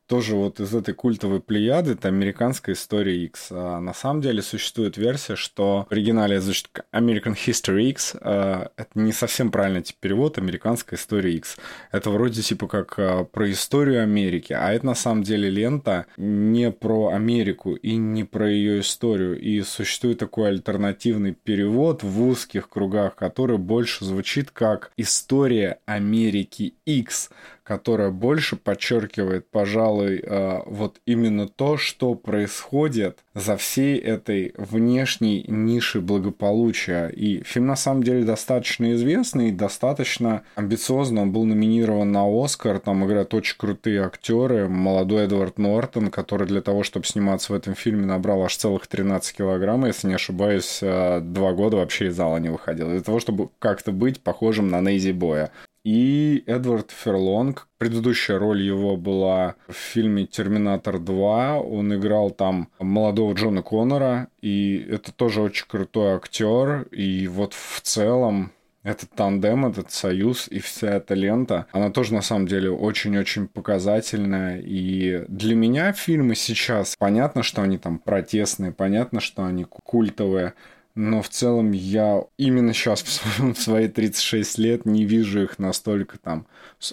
тоже 0.06 0.34
вот 0.36 0.60
из 0.60 0.74
этой 0.74 0.94
культовой 0.94 1.40
плеяды, 1.40 1.92
это 1.92 2.08
американская 2.08 2.74
история 2.74 3.24
X. 3.24 3.48
А 3.50 3.80
на 3.80 3.94
самом 3.94 4.20
деле 4.20 4.42
существует 4.42 4.96
версия, 4.96 5.36
что 5.36 5.86
в 5.88 5.92
оригинале 5.92 6.40
звучит 6.40 6.68
American 6.92 7.34
History 7.34 7.90
X. 7.90 8.16
А, 8.20 8.70
это 8.76 8.90
не 8.94 9.12
совсем 9.12 9.50
правильный 9.50 9.82
тип 9.82 9.96
перевод, 10.00 10.38
американская 10.38 10.98
история 10.98 11.34
X. 11.34 11.56
Это 11.90 12.10
вроде 12.10 12.42
типа 12.42 12.68
как 12.68 12.98
а, 12.98 13.24
про 13.24 13.50
историю 13.50 14.02
Америки, 14.02 14.52
а 14.52 14.72
это 14.72 14.86
на 14.86 14.94
самом 14.94 15.22
деле 15.22 15.48
лента 15.48 16.06
не 16.16 16.70
про 16.70 17.08
Америку 17.08 17.74
и 17.74 17.96
не 17.96 18.24
про 18.24 18.50
ее 18.50 18.80
историю. 18.80 19.38
И 19.40 19.62
существует 19.62 20.18
такой 20.18 20.48
альтернативный 20.48 21.32
перевод 21.32 22.02
в 22.02 22.22
узких 22.22 22.68
кругах, 22.68 23.14
который 23.14 23.58
больше 23.58 24.04
звучит 24.04 24.50
как 24.50 24.92
история 24.96 25.78
Америки 25.86 26.74
X, 26.84 27.30
которая 27.62 28.10
больше 28.10 28.56
подчеркивает, 28.56 29.48
пожалуй, 29.50 29.91
э, 30.00 30.60
вот 30.66 31.00
именно 31.06 31.48
то, 31.48 31.76
что 31.76 32.14
происходит 32.14 33.18
за 33.34 33.56
всей 33.56 33.98
этой 33.98 34.54
внешней 34.56 35.44
нишей 35.48 36.00
благополучия. 36.00 37.08
И 37.08 37.42
фильм 37.44 37.66
на 37.66 37.76
самом 37.76 38.02
деле 38.02 38.24
достаточно 38.24 38.92
известный, 38.92 39.50
достаточно 39.50 40.42
амбициозно. 40.54 41.22
Он 41.22 41.32
был 41.32 41.44
номинирован 41.44 42.10
на 42.12 42.24
Оскар, 42.26 42.78
там 42.78 43.04
играют 43.06 43.34
очень 43.34 43.56
крутые 43.56 44.04
актеры. 44.04 44.68
Молодой 44.68 45.24
Эдвард 45.24 45.58
Нортон, 45.58 46.10
который 46.10 46.46
для 46.46 46.62
того, 46.62 46.82
чтобы 46.82 47.06
сниматься 47.06 47.52
в 47.52 47.56
этом 47.56 47.74
фильме, 47.74 48.06
набрал 48.06 48.42
аж 48.42 48.56
целых 48.56 48.86
13 48.86 49.36
килограмм, 49.36 49.86
если 49.86 50.08
не 50.08 50.14
ошибаюсь, 50.14 50.78
э, 50.82 51.20
два 51.20 51.52
года 51.52 51.78
вообще 51.78 52.08
из 52.08 52.16
зала 52.16 52.38
не 52.38 52.50
выходил. 52.50 52.88
Для 52.88 53.00
того, 53.00 53.20
чтобы 53.20 53.50
как-то 53.58 53.92
быть 53.92 54.20
похожим 54.20 54.68
на 54.68 54.80
Нейзи 54.80 55.12
Боя. 55.12 55.50
И 55.84 56.44
Эдвард 56.46 56.92
Ферлонг, 56.92 57.66
предыдущая 57.78 58.38
роль 58.38 58.62
его 58.62 58.96
была 58.96 59.56
в 59.66 59.74
фильме 59.74 60.26
«Терминатор 60.26 60.96
2». 60.96 61.58
Он 61.60 61.94
играл 61.94 62.30
там 62.30 62.68
молодого 62.78 63.34
Джона 63.34 63.62
Коннора, 63.62 64.28
и 64.40 64.86
это 64.88 65.12
тоже 65.12 65.42
очень 65.42 65.66
крутой 65.66 66.14
актер. 66.14 66.82
И 66.92 67.26
вот 67.26 67.54
в 67.54 67.80
целом 67.80 68.52
этот 68.84 69.10
тандем, 69.10 69.66
этот 69.66 69.92
союз 69.92 70.48
и 70.48 70.58
вся 70.58 70.94
эта 70.96 71.14
лента, 71.14 71.66
она 71.72 71.90
тоже 71.90 72.14
на 72.14 72.22
самом 72.22 72.46
деле 72.46 72.70
очень-очень 72.70 73.48
показательная. 73.48 74.60
И 74.60 75.24
для 75.28 75.54
меня 75.54 75.92
фильмы 75.92 76.34
сейчас, 76.34 76.96
понятно, 76.96 77.42
что 77.42 77.62
они 77.62 77.78
там 77.78 77.98
протестные, 77.98 78.72
понятно, 78.72 79.20
что 79.20 79.44
они 79.44 79.64
культовые, 79.64 80.54
но 80.94 81.22
в 81.22 81.28
целом 81.28 81.72
я 81.72 82.24
именно 82.36 82.74
сейчас 82.74 83.02
в 83.38 83.54
свои 83.54 83.88
36 83.88 84.58
лет 84.58 84.86
не 84.86 85.04
вижу 85.04 85.42
их 85.42 85.58
настолько 85.58 86.18
там. 86.18 86.46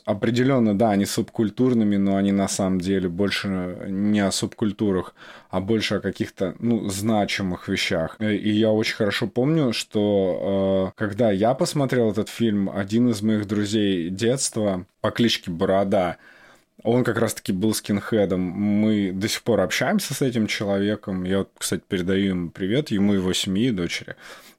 Определенно, 0.06 0.78
да, 0.78 0.92
они 0.92 1.06
субкультурными, 1.06 1.98
но 1.98 2.16
они 2.16 2.32
на 2.32 2.48
самом 2.48 2.80
деле 2.80 3.10
больше 3.10 3.88
не 3.88 4.20
о 4.20 4.32
субкультурах, 4.32 5.16
а 5.50 5.60
больше 5.60 5.96
о 5.96 6.00
каких-то, 6.00 6.56
ну, 6.60 6.88
значимых 6.90 7.68
вещах. 7.68 8.16
Э, 8.20 8.36
и 8.36 8.50
я 8.52 8.72
очень 8.72 8.96
хорошо 8.96 9.28
помню, 9.28 9.74
что 9.74 10.94
э, 10.96 11.00
когда 11.00 11.32
я 11.32 11.54
посмотрел 11.54 12.12
этот 12.12 12.30
фильм, 12.30 12.70
один 12.70 13.10
из 13.10 13.22
моих 13.22 13.48
друзей 13.48 14.10
детства 14.10 14.86
по 15.02 15.12
кличке 15.12 15.52
Борода, 15.52 16.18
он 16.84 17.04
как 17.04 17.18
раз-таки 17.18 17.52
был 17.52 17.74
скинхедом. 17.74 18.42
Мы 18.42 19.12
до 19.12 19.28
сих 19.28 19.44
пор 19.44 19.62
общаемся 19.62 20.14
с 20.14 20.22
этим 20.22 20.48
человеком. 20.48 21.24
Я, 21.24 21.46
кстати, 21.58 21.84
передаю 21.88 22.28
ему 22.30 22.50
привет, 22.52 22.92
ему 22.92 23.14
его 23.14 23.34
семье 23.34 23.70
и 23.70 23.72
дочери. 23.72 24.16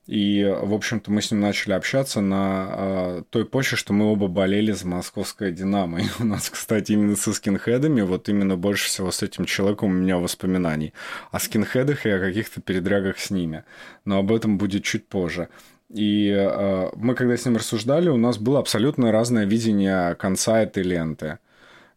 И, 0.07 0.45
в 0.45 0.75
общем-то, 0.75 1.11
мы 1.13 1.23
с 1.23 1.31
ним 1.31 1.41
начали 1.41 1.73
общаться 1.73 2.21
на 2.21 2.69
э, 2.71 3.23
той 3.31 3.45
почве, 3.45 3.77
что 3.77 3.93
мы 3.93 4.07
оба 4.07 4.27
болели 4.27 4.73
за 4.73 4.87
московское 4.89 5.53
«Динамо». 5.53 6.01
И 6.01 6.05
у 6.19 6.25
нас, 6.25 6.51
кстати, 6.51 6.93
именно 6.93 7.15
со 7.17 7.33
скинхедами, 7.33 8.01
вот 8.01 8.29
именно 8.29 8.57
больше 8.57 8.87
всего 8.89 9.13
с 9.13 9.23
этим 9.23 9.45
человеком 9.45 9.91
у 9.91 9.93
меня 9.93 10.19
воспоминаний. 10.19 10.93
О 11.31 11.39
скинхедах 11.39 12.07
и 12.07 12.11
о 12.11 12.19
каких-то 12.19 12.61
передрягах 12.61 13.19
с 13.19 13.31
ними. 13.31 13.65
Но 14.05 14.19
об 14.19 14.33
этом 14.33 14.59
будет 14.59 14.83
чуть 14.83 15.07
позже. 15.07 15.49
И 15.89 16.29
э, 16.29 16.91
мы, 16.97 17.15
когда 17.15 17.37
с 17.37 17.45
ним 17.45 17.57
рассуждали, 17.57 18.09
у 18.09 18.17
нас 18.17 18.37
было 18.37 18.59
абсолютно 18.59 19.13
разное 19.13 19.47
видение 19.47 20.17
конца 20.17 20.61
этой 20.61 20.83
ленты– 20.83 21.39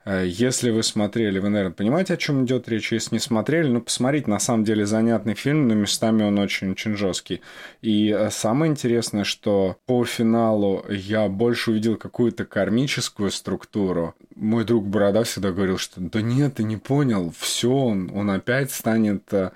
если 0.05 0.69
вы 0.69 0.83
смотрели, 0.83 1.39
вы, 1.39 1.50
наверное, 1.50 1.74
понимаете, 1.74 2.15
о 2.15 2.17
чем 2.17 2.45
идет 2.45 2.67
речь. 2.67 2.91
Если 2.91 3.15
не 3.15 3.19
смотрели, 3.19 3.67
ну, 3.67 3.81
посмотрите, 3.81 4.29
на 4.29 4.39
самом 4.39 4.65
деле 4.65 4.86
занятный 4.86 5.33
фильм, 5.33 5.67
но 5.67 5.75
местами 5.75 6.24
он 6.24 6.38
очень-очень 6.39 6.98
жесткий. 6.98 7.41
И 7.81 8.10
э, 8.10 8.29
самое 8.29 8.72
интересное, 8.72 9.24
что 9.24 9.77
по 9.86 10.03
финалу 10.03 10.86
я 10.89 11.29
больше 11.29 11.72
увидел 11.72 11.95
какую-то 11.95 12.43
кармическую 12.43 13.31
структуру. 13.31 14.13
Мой 14.36 14.65
друг 14.65 14.86
Борода 14.86 15.24
всегда 15.24 15.51
говорил, 15.51 15.77
что 15.77 16.01
да 16.01 16.22
нет, 16.22 16.55
ты 16.55 16.63
не 16.63 16.77
понял, 16.77 17.33
все, 17.38 17.72
он, 17.72 18.12
он 18.13 18.29
опять 18.29 18.72
станет 18.72 19.31
э, 19.31 19.51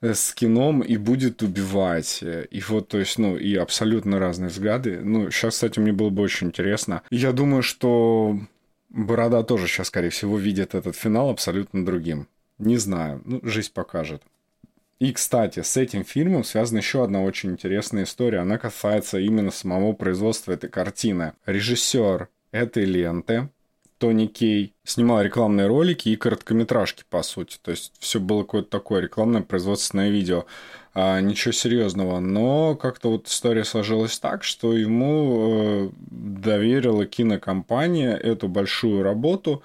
с 0.00 0.34
кином 0.34 0.80
и 0.80 0.96
будет 0.96 1.42
убивать. 1.42 2.22
И 2.22 2.62
вот, 2.68 2.88
то 2.88 2.98
есть, 2.98 3.18
ну, 3.18 3.36
и 3.36 3.54
абсолютно 3.54 4.18
разные 4.18 4.50
взгляды. 4.50 5.00
Ну, 5.00 5.30
сейчас, 5.30 5.54
кстати, 5.54 5.78
мне 5.78 5.92
было 5.92 6.10
бы 6.10 6.22
очень 6.22 6.48
интересно. 6.48 7.02
Я 7.10 7.30
думаю, 7.30 7.62
что 7.62 8.36
Борода 8.92 9.42
тоже 9.42 9.68
сейчас, 9.68 9.86
скорее 9.86 10.10
всего, 10.10 10.36
видит 10.36 10.74
этот 10.74 10.94
финал 10.94 11.30
абсолютно 11.30 11.84
другим. 11.84 12.28
Не 12.58 12.76
знаю, 12.76 13.22
ну, 13.24 13.40
жизнь 13.42 13.72
покажет. 13.72 14.22
И, 14.98 15.12
кстати, 15.14 15.62
с 15.62 15.78
этим 15.78 16.04
фильмом 16.04 16.44
связана 16.44 16.78
еще 16.78 17.02
одна 17.02 17.22
очень 17.22 17.52
интересная 17.52 18.04
история. 18.04 18.40
Она 18.40 18.58
касается 18.58 19.18
именно 19.18 19.50
самого 19.50 19.94
производства 19.94 20.52
этой 20.52 20.68
картины. 20.68 21.32
Режиссер 21.46 22.28
этой 22.50 22.84
ленты 22.84 23.48
Тони 24.02 24.26
Кей 24.26 24.74
снимал 24.82 25.22
рекламные 25.22 25.68
ролики 25.68 26.08
и 26.08 26.16
короткометражки, 26.16 27.04
по 27.08 27.22
сути. 27.22 27.58
То 27.62 27.70
есть 27.70 27.92
все 28.00 28.18
было 28.18 28.42
какое-то 28.42 28.68
такое 28.68 29.00
рекламное 29.00 29.42
производственное 29.42 30.10
видео. 30.10 30.44
А, 30.92 31.20
ничего 31.20 31.52
серьезного. 31.52 32.18
Но 32.18 32.74
как-то 32.74 33.12
вот 33.12 33.28
история 33.28 33.62
сложилась 33.62 34.18
так, 34.18 34.42
что 34.42 34.76
ему 34.76 35.36
э, 35.38 35.90
доверила 36.10 37.06
кинокомпания 37.06 38.16
эту 38.16 38.48
большую 38.48 39.04
работу 39.04 39.62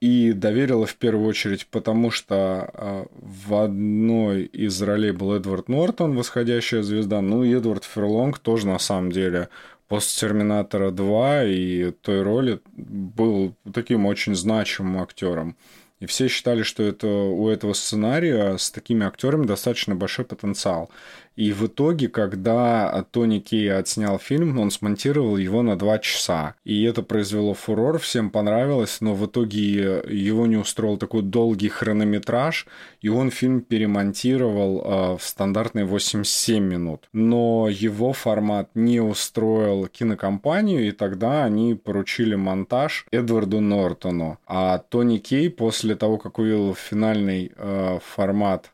и 0.00 0.32
доверила 0.32 0.84
в 0.84 0.96
первую 0.96 1.28
очередь 1.28 1.68
потому, 1.68 2.10
что 2.10 2.68
э, 2.74 3.04
в 3.12 3.54
одной 3.62 4.42
из 4.42 4.82
ролей 4.82 5.12
был 5.12 5.34
Эдвард 5.34 5.68
Нортон, 5.68 6.16
восходящая 6.16 6.82
звезда, 6.82 7.20
ну 7.20 7.44
и 7.44 7.54
Эдвард 7.54 7.84
Ферлонг 7.84 8.40
тоже 8.40 8.66
на 8.66 8.80
самом 8.80 9.12
деле 9.12 9.50
после 9.92 10.26
Терминатора 10.28 10.90
2 10.90 11.44
и 11.44 11.90
той 11.90 12.22
роли 12.22 12.60
был 12.72 13.54
таким 13.74 14.06
очень 14.06 14.34
значимым 14.34 15.02
актером. 15.02 15.54
И 16.00 16.06
все 16.06 16.28
считали, 16.28 16.62
что 16.62 16.82
это, 16.82 17.06
у 17.06 17.50
этого 17.50 17.74
сценария 17.74 18.56
с 18.56 18.70
такими 18.70 19.04
актерами 19.04 19.44
достаточно 19.44 19.94
большой 19.94 20.24
потенциал. 20.24 20.90
И 21.36 21.52
в 21.52 21.66
итоге, 21.66 22.08
когда 22.08 23.04
Тони 23.10 23.38
Кей 23.38 23.72
отснял 23.72 24.18
фильм, 24.18 24.58
он 24.58 24.70
смонтировал 24.70 25.36
его 25.36 25.62
на 25.62 25.76
два 25.76 25.98
часа. 25.98 26.54
И 26.64 26.82
это 26.84 27.02
произвело 27.02 27.54
фурор, 27.54 27.98
всем 27.98 28.30
понравилось, 28.30 28.98
но 29.00 29.14
в 29.14 29.26
итоге 29.26 30.02
его 30.08 30.46
не 30.46 30.56
устроил 30.56 30.96
такой 30.96 31.22
долгий 31.22 31.68
хронометраж, 31.68 32.66
и 33.00 33.08
он 33.08 33.30
фильм 33.30 33.62
перемонтировал 33.62 34.82
э, 34.84 35.18
в 35.18 35.22
стандартные 35.22 35.84
87 35.84 36.62
минут. 36.62 37.08
Но 37.12 37.68
его 37.70 38.12
формат 38.12 38.70
не 38.74 39.00
устроил 39.00 39.86
кинокомпанию, 39.86 40.86
и 40.86 40.92
тогда 40.92 41.44
они 41.44 41.74
поручили 41.74 42.34
монтаж 42.34 43.06
Эдварду 43.10 43.60
Нортону. 43.60 44.38
А 44.46 44.78
Тони 44.78 45.18
Кей 45.18 45.50
после 45.50 45.96
того, 45.96 46.18
как 46.18 46.38
увидел 46.38 46.74
финальный 46.74 47.52
э, 47.56 47.98
формат 48.04 48.70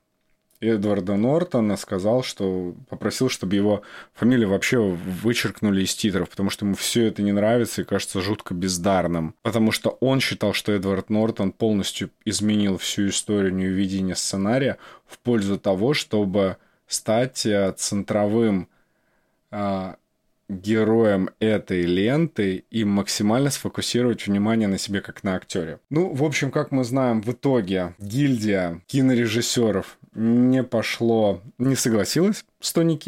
Эдварда 0.60 1.16
Нортона 1.16 1.76
сказал, 1.76 2.22
что 2.22 2.74
попросил, 2.88 3.28
чтобы 3.28 3.54
его 3.54 3.82
фамилию 4.14 4.48
вообще 4.48 4.78
вычеркнули 4.78 5.82
из 5.82 5.94
титров, 5.94 6.30
потому 6.30 6.50
что 6.50 6.64
ему 6.64 6.74
все 6.74 7.06
это 7.06 7.22
не 7.22 7.32
нравится 7.32 7.82
и 7.82 7.84
кажется 7.84 8.20
жутко 8.20 8.54
бездарным. 8.54 9.34
Потому 9.42 9.70
что 9.72 9.90
он 10.00 10.20
считал, 10.20 10.52
что 10.52 10.72
Эдвард 10.72 11.10
Нортон 11.10 11.52
полностью 11.52 12.10
изменил 12.24 12.78
всю 12.78 13.08
историю 13.08 13.54
неувидения 13.54 14.14
сценария 14.14 14.78
в 15.06 15.18
пользу 15.18 15.58
того, 15.58 15.94
чтобы 15.94 16.56
стать 16.86 17.46
э, 17.46 17.72
центровым 17.76 18.68
э, 19.50 19.94
героем 20.48 21.28
этой 21.40 21.82
ленты 21.82 22.64
и 22.70 22.84
максимально 22.84 23.50
сфокусировать 23.50 24.26
внимание 24.26 24.66
на 24.66 24.78
себе 24.78 25.00
как 25.00 25.22
на 25.22 25.34
актере. 25.34 25.78
Ну, 25.90 26.12
в 26.12 26.24
общем, 26.24 26.50
как 26.50 26.72
мы 26.72 26.84
знаем, 26.84 27.20
в 27.20 27.32
итоге 27.32 27.94
гильдия 27.98 28.80
кинорежиссеров 28.86 29.97
не 30.14 30.62
пошло, 30.62 31.40
не 31.58 31.76
согласилась 31.76 32.44
с 32.60 32.72
Тони. 32.72 32.98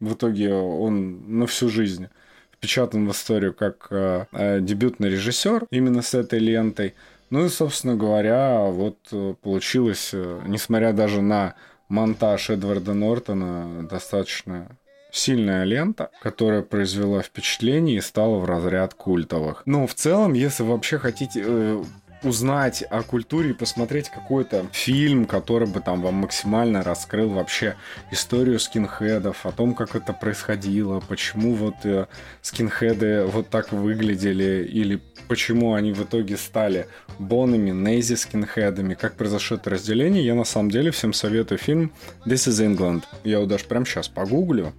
В 0.00 0.14
итоге 0.14 0.52
он 0.54 1.38
на 1.38 1.46
всю 1.46 1.68
жизнь 1.68 2.08
впечатан 2.52 3.08
в 3.08 3.12
историю 3.12 3.54
как 3.54 3.86
э, 3.90 4.26
э, 4.32 4.60
дебютный 4.60 5.10
режиссер 5.10 5.66
именно 5.70 6.02
с 6.02 6.14
этой 6.14 6.38
лентой. 6.38 6.94
Ну 7.30 7.46
и, 7.46 7.48
собственно 7.48 7.96
говоря, 7.96 8.60
вот 8.64 8.98
э, 9.12 9.34
получилось, 9.40 10.10
э, 10.12 10.40
несмотря 10.46 10.92
даже 10.92 11.22
на 11.22 11.54
монтаж 11.88 12.50
Эдварда 12.50 12.92
Нортона, 12.92 13.86
достаточно 13.88 14.68
сильная 15.12 15.64
лента, 15.64 16.10
которая 16.22 16.62
произвела 16.62 17.22
впечатление 17.22 17.98
и 17.98 18.00
стала 18.00 18.38
в 18.38 18.44
разряд 18.44 18.94
культовых. 18.94 19.62
Ну, 19.66 19.86
в 19.86 19.94
целом, 19.94 20.34
если 20.34 20.62
вообще 20.62 20.98
хотите 20.98 21.42
э, 21.44 21.82
узнать 22.22 22.82
о 22.90 23.02
культуре 23.02 23.50
и 23.50 23.54
посмотреть 23.54 24.10
какой-то 24.10 24.66
фильм, 24.72 25.24
который 25.24 25.68
бы 25.68 25.80
там 25.80 26.02
вам 26.02 26.14
максимально 26.14 26.82
раскрыл 26.82 27.30
вообще 27.30 27.76
историю 28.10 28.58
скинхедов, 28.58 29.46
о 29.46 29.52
том, 29.52 29.74
как 29.74 29.94
это 29.96 30.12
происходило, 30.12 31.00
почему 31.00 31.54
вот 31.54 31.74
э, 31.84 32.06
скинхеды 32.42 33.24
вот 33.24 33.48
так 33.48 33.72
выглядели, 33.72 34.66
или 34.70 35.00
почему 35.28 35.74
они 35.74 35.92
в 35.92 36.02
итоге 36.02 36.36
стали 36.36 36.86
бонами, 37.18 37.70
нейзи 37.70 38.14
скинхедами, 38.14 38.94
как 38.94 39.14
произошло 39.14 39.56
это 39.56 39.70
разделение, 39.70 40.24
я 40.24 40.34
на 40.34 40.44
самом 40.44 40.70
деле 40.70 40.90
всем 40.90 41.12
советую 41.12 41.58
фильм 41.58 41.92
This 42.26 42.48
is 42.48 42.64
England. 42.64 43.04
Я 43.24 43.36
его 43.36 43.46
даже 43.46 43.64
прямо 43.64 43.86
сейчас 43.86 44.08
погуглю. 44.08 44.72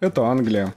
Это 0.00 0.24
Англия. 0.24 0.74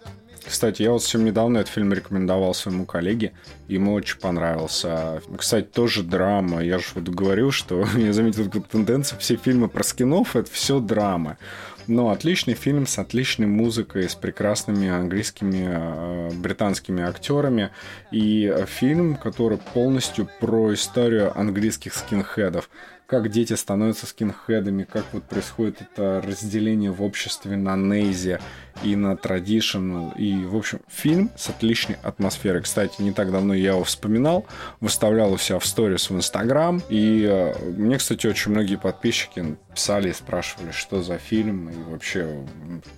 Кстати, 0.50 0.82
я 0.82 0.92
вот 0.92 1.04
совсем 1.04 1.26
недавно 1.26 1.60
этот 1.60 1.72
фильм 1.72 1.94
рекомендовал 1.94 2.56
своему 2.56 2.86
коллеге, 2.86 3.34
ему 3.68 3.94
очень 3.94 4.18
понравился. 4.18 5.22
Кстати, 5.38 5.66
тоже 5.66 6.02
драма. 6.02 6.64
Я 6.64 6.80
же 6.80 6.86
вот 6.96 7.08
говорил, 7.08 7.52
что 7.52 7.86
я 7.96 8.14
заметил 8.14 8.46
такую 8.46 8.64
тенденцию, 8.64 9.20
все 9.20 9.36
фильмы 9.36 9.70
про 9.70 9.84
скинов— 9.84 10.36
это 10.38 10.50
все 10.52 10.80
драмы. 10.80 11.38
Но 11.86 12.10
отличный 12.10 12.56
фильм 12.56 12.88
с 12.88 12.98
отличной 12.98 13.48
музыкой, 13.48 14.10
с 14.10 14.16
прекрасными 14.16 14.90
английскими, 14.90 15.68
э, 15.68 16.30
британскими 16.34 17.04
актерами. 17.04 17.70
И 18.12 18.52
фильм, 18.68 19.16
который 19.16 19.60
полностью 19.74 20.28
про 20.40 20.74
историю 20.74 21.38
английских 21.40 21.94
скинхедов 21.94 22.70
как 23.10 23.30
дети 23.30 23.54
становятся 23.54 24.06
скинхедами, 24.06 24.84
как 24.84 25.04
вот 25.14 25.24
происходит 25.24 25.82
это 25.82 26.22
разделение 26.26 26.92
в 26.92 27.02
обществе 27.02 27.58
на 27.58 27.76
нейзе 27.76 28.40
и 28.84 28.96
на 28.96 29.18
традиционал. 29.18 30.14
И, 30.16 30.46
в 30.46 30.56
общем, 30.56 30.82
фильм 30.88 31.32
с 31.36 31.50
отличной 31.50 31.98
атмосферой. 32.04 32.62
Кстати, 32.62 33.02
не 33.02 33.12
так 33.12 33.32
давно 33.32 33.56
я 33.56 33.72
его 33.72 33.84
вспоминал, 33.84 34.46
выставлял 34.80 35.34
у 35.34 35.38
себя 35.38 35.58
в 35.58 35.66
сторис 35.66 36.10
в 36.12 36.16
Инстаграм. 36.16 36.84
И 36.90 37.26
э, 37.28 37.72
мне, 37.72 37.98
кстати, 37.98 38.28
очень 38.28 38.52
многие 38.52 38.76
подписчики 38.76 39.58
писали 39.80 40.10
и 40.10 40.14
спрашивали, 40.14 40.72
что 40.72 41.02
за 41.02 41.18
фильм 41.18 41.70
и 41.70 41.90
вообще, 41.90 42.44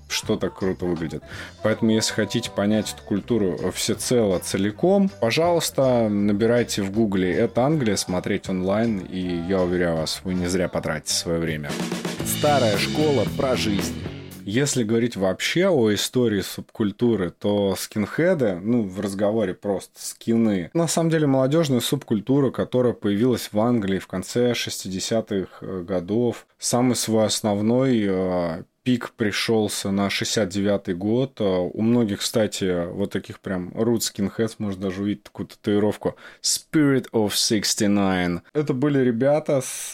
что 0.10 0.36
так 0.36 0.58
круто 0.58 0.86
выглядит. 0.86 1.22
Поэтому, 1.62 1.92
если 1.92 2.14
хотите 2.14 2.50
понять 2.50 2.92
эту 2.94 3.04
культуру 3.04 3.72
всецело, 3.72 4.40
целиком, 4.40 5.08
пожалуйста, 5.08 6.10
набирайте 6.10 6.82
в 6.82 6.92
гугле 6.92 7.32
«Это 7.32 7.66
Англия», 7.66 7.98
смотреть 7.98 8.50
онлайн, 8.50 8.98
и 8.98 9.20
я 9.48 9.62
уверяю 9.62 9.98
вас, 9.98 10.22
вы 10.24 10.34
не 10.34 10.48
зря 10.48 10.70
потратите 10.70 11.14
свое 11.14 11.38
время. 11.38 11.70
Старая 12.26 12.80
школа 12.80 13.26
про 13.38 13.56
жизнь. 13.56 13.94
Если 14.52 14.84
говорить 14.84 15.16
вообще 15.16 15.70
о 15.70 15.94
истории 15.94 16.42
субкультуры, 16.42 17.30
то 17.32 17.74
скинхеды, 17.78 18.56
ну, 18.56 18.84
в 18.84 19.00
разговоре 19.00 19.54
просто 19.54 19.94
скины, 20.06 20.70
на 20.74 20.90
самом 20.90 21.10
деле 21.10 21.26
молодежная 21.26 21.80
субкультура, 21.80 22.52
которая 22.52 22.92
появилась 22.92 23.48
в 23.54 23.60
Англии 23.62 24.00
в 24.00 24.08
конце 24.08 24.52
60-х 24.52 25.48
э, 25.62 25.84
годов. 25.84 26.48
Самый 26.60 26.98
свой 26.98 27.28
основной 27.28 28.06
э, 28.06 28.64
пик 28.84 29.12
пришелся 29.12 29.90
на 29.90 30.08
69-й 30.08 30.96
год. 30.96 31.40
Э, 31.40 31.46
у 31.46 31.82
многих, 31.82 32.20
кстати, 32.20 32.88
вот 32.92 33.14
таких 33.14 33.40
прям 33.40 33.70
root 33.70 34.00
skinheads, 34.00 34.56
можно 34.58 34.82
даже 34.82 35.04
увидеть 35.04 35.24
такую 35.24 35.48
татуировку 35.48 36.18
Spirit 36.42 37.10
of 37.14 37.30
69. 37.30 38.42
Это 38.52 38.74
были 38.74 39.00
ребята, 39.00 39.62
с, 39.62 39.94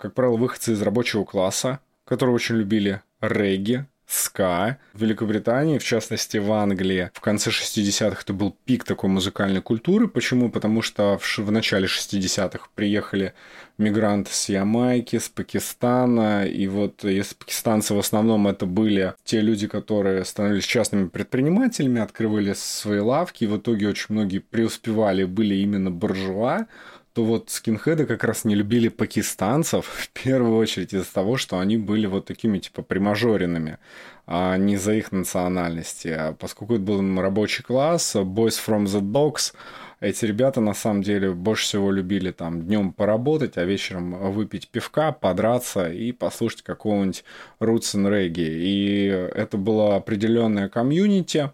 как 0.00 0.14
правило, 0.14 0.36
выходцы 0.36 0.72
из 0.72 0.82
рабочего 0.82 1.22
класса, 1.22 1.78
которые 2.04 2.34
очень 2.34 2.56
любили 2.56 3.00
регги, 3.28 3.86
ска. 4.06 4.78
В 4.92 5.00
Великобритании, 5.00 5.78
в 5.78 5.84
частности 5.84 6.36
в 6.38 6.52
Англии, 6.52 7.10
в 7.14 7.20
конце 7.20 7.50
60-х 7.50 8.22
это 8.22 8.32
был 8.32 8.56
пик 8.64 8.84
такой 8.84 9.10
музыкальной 9.10 9.62
культуры. 9.62 10.08
Почему? 10.08 10.50
Потому 10.50 10.82
что 10.82 11.18
в, 11.18 11.38
в 11.38 11.50
начале 11.50 11.86
60-х 11.86 12.68
приехали 12.74 13.34
мигранты 13.78 14.30
с 14.32 14.48
Ямайки, 14.48 15.18
с 15.18 15.28
Пакистана. 15.28 16.46
И 16.46 16.66
вот 16.66 17.04
если 17.04 17.34
пакистанцы 17.34 17.94
в 17.94 17.98
основном 17.98 18.46
это 18.46 18.66
были 18.66 19.14
те 19.24 19.40
люди, 19.40 19.66
которые 19.66 20.24
становились 20.24 20.64
частными 20.64 21.08
предпринимателями, 21.08 22.00
открывали 22.00 22.52
свои 22.54 23.00
лавки. 23.00 23.44
И 23.44 23.48
в 23.48 23.56
итоге 23.56 23.88
очень 23.88 24.06
многие 24.10 24.38
преуспевали, 24.38 25.24
были 25.24 25.56
именно 25.56 25.90
буржуа 25.90 26.66
то 27.14 27.24
вот 27.24 27.48
скинхеды 27.48 28.06
как 28.06 28.24
раз 28.24 28.44
не 28.44 28.56
любили 28.56 28.88
пакистанцев 28.88 29.86
в 29.86 30.08
первую 30.10 30.56
очередь 30.56 30.92
из-за 30.92 31.12
того, 31.12 31.36
что 31.36 31.60
они 31.60 31.76
были 31.76 32.06
вот 32.06 32.26
такими 32.26 32.58
типа 32.58 32.82
примажоренными, 32.82 33.78
а 34.26 34.56
не 34.56 34.76
за 34.76 34.94
их 34.94 35.12
национальности. 35.12 36.08
А 36.08 36.32
поскольку 36.32 36.74
это 36.74 36.82
был 36.82 37.20
рабочий 37.20 37.62
класс, 37.62 38.16
boys 38.16 38.58
from 38.60 38.86
the 38.86 39.00
box, 39.00 39.54
эти 40.00 40.24
ребята 40.24 40.60
на 40.60 40.74
самом 40.74 41.02
деле 41.02 41.30
больше 41.30 41.64
всего 41.64 41.92
любили 41.92 42.32
там 42.32 42.62
днем 42.62 42.92
поработать, 42.92 43.56
а 43.58 43.64
вечером 43.64 44.32
выпить 44.32 44.68
пивка, 44.68 45.12
подраться 45.12 45.90
и 45.90 46.10
послушать 46.10 46.62
какого-нибудь 46.62 47.24
and 47.60 48.08
reggae. 48.08 48.58
И 48.58 49.06
это 49.06 49.56
было 49.56 49.94
определенное 49.94 50.68
комьюнити, 50.68 51.52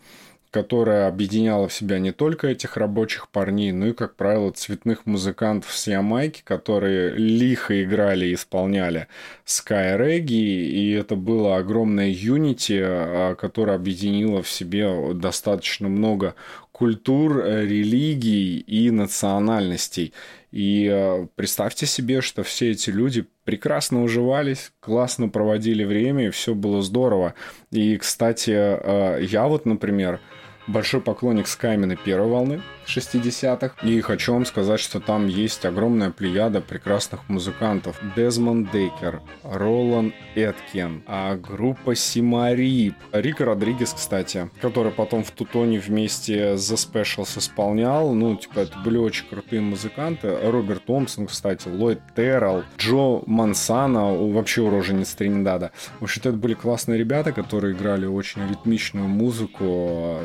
которая 0.51 1.07
объединяла 1.07 1.69
в 1.69 1.73
себя 1.73 1.99
не 1.99 2.13
только 2.13 2.49
этих 2.49 2.77
рабочих 2.77 3.29
парней, 3.29 3.73
но 3.73 3.87
и, 3.87 3.93
как 3.93 4.17
правило, 4.17 4.51
цветных 4.51 5.07
музыкантов 5.07 5.73
с 5.73 5.87
Ямайки, 5.87 6.43
которые 6.45 7.11
лихо 7.11 7.83
играли 7.83 8.27
и 8.27 8.35
исполняли 8.35 9.07
Reggae, 9.47 10.27
и 10.27 10.91
это 10.93 11.15
было 11.15 11.57
огромное 11.57 12.11
юнити, 12.11 12.81
а, 12.83 13.35
которое 13.37 13.77
объединило 13.77 14.43
в 14.43 14.51
себе 14.51 15.15
достаточно 15.15 15.89
много 15.89 16.35
культур, 16.81 17.45
э, 17.45 17.67
религий 17.67 18.59
и 18.59 18.91
национальностей. 18.91 20.15
И 20.51 20.89
э, 20.91 21.27
представьте 21.37 21.85
себе, 21.85 22.23
что 22.23 22.43
все 22.43 22.71
эти 22.71 22.89
люди 22.89 23.27
прекрасно 23.45 24.03
уживались, 24.03 24.73
классно 24.81 25.29
проводили 25.29 25.85
время, 25.85 26.29
и 26.29 26.31
все 26.31 26.55
было 26.55 26.81
здорово. 26.81 27.35
И, 27.71 27.99
кстати, 27.99 28.53
э, 28.53 29.23
я 29.25 29.47
вот, 29.47 29.67
например, 29.67 30.21
большой 30.67 31.01
поклонник 31.01 31.49
Скаймена 31.49 31.97
первой 31.97 32.29
волны 32.29 32.63
60-х. 32.97 33.75
И 33.87 34.01
хочу 34.01 34.33
вам 34.33 34.47
сказать, 34.47 34.81
что 34.81 35.01
там 35.01 35.27
есть 35.27 35.65
огромная 35.65 36.11
плеяда 36.11 36.61
прекрасных 36.61 37.29
музыкантов. 37.29 38.01
Дезмонд 38.17 38.71
Дейкер, 38.71 39.21
Ролан 39.43 40.13
Эткин, 40.35 41.03
а 41.07 41.37
группа 41.37 41.95
Симарип. 41.95 42.95
Рик 43.13 43.41
Родригес, 43.41 43.93
кстати, 43.93 44.51
который 44.61 44.93
потом 44.93 45.25
в 45.25 45.31
Тутоне 45.31 45.79
вместе 45.79 46.55
The 46.55 46.77
Specials 46.77 47.39
исполнял. 47.39 48.15
Ну, 48.15 48.37
типа, 48.37 48.61
это 48.61 48.79
были 48.79 48.97
очень 48.97 49.27
крутые 49.29 49.61
музыканты. 49.61 50.37
Роберт 50.51 50.85
Томпсон, 50.87 51.27
кстати, 51.27 51.69
Ллойд 51.69 52.01
Террелл, 52.17 52.65
Джо 52.79 53.23
Мансана, 53.27 54.15
вообще 54.15 54.63
уроженец 54.63 55.15
Тринидада. 55.15 55.71
В 56.01 56.05
общем-то, 56.05 56.31
это 56.31 56.39
были 56.39 56.55
классные 56.55 56.99
ребята, 56.99 57.33
которые 57.33 57.75
играли 57.75 58.07
очень 58.07 58.49
ритмичную 58.49 59.09
музыку, 59.09 60.19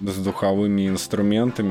с 0.00 0.16
духовыми 0.16 0.88
инструментами. 0.88 1.63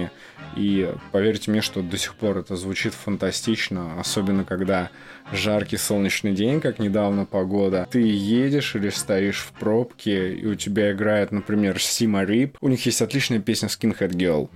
И 0.56 0.94
поверьте 1.12 1.52
мне, 1.52 1.62
что 1.62 1.82
до 1.82 1.98
сих 1.98 2.16
пор 2.16 2.38
это 2.38 2.56
звучит 2.56 2.94
фантастично, 2.94 4.00
особенно 4.00 4.44
когда 4.46 4.90
жаркий 5.32 5.78
солнечный 5.78 6.34
день, 6.34 6.62
как 6.62 6.80
недавно 6.80 7.26
погода. 7.26 7.88
Ты 7.90 8.02
едешь 8.02 8.76
или 8.76 8.90
стоишь 8.90 9.40
в 9.40 9.52
пробке, 9.54 10.34
и 10.34 10.46
у 10.46 10.56
тебя 10.56 10.92
играет, 10.92 11.32
например, 11.32 11.80
Сима 11.80 12.24
Рип. 12.24 12.58
У 12.62 12.70
них 12.70 12.86
есть 12.86 13.02
отличная 13.02 13.40
песня 13.40 13.68
Skinhead 13.68 14.12
Girl. 14.12 14.50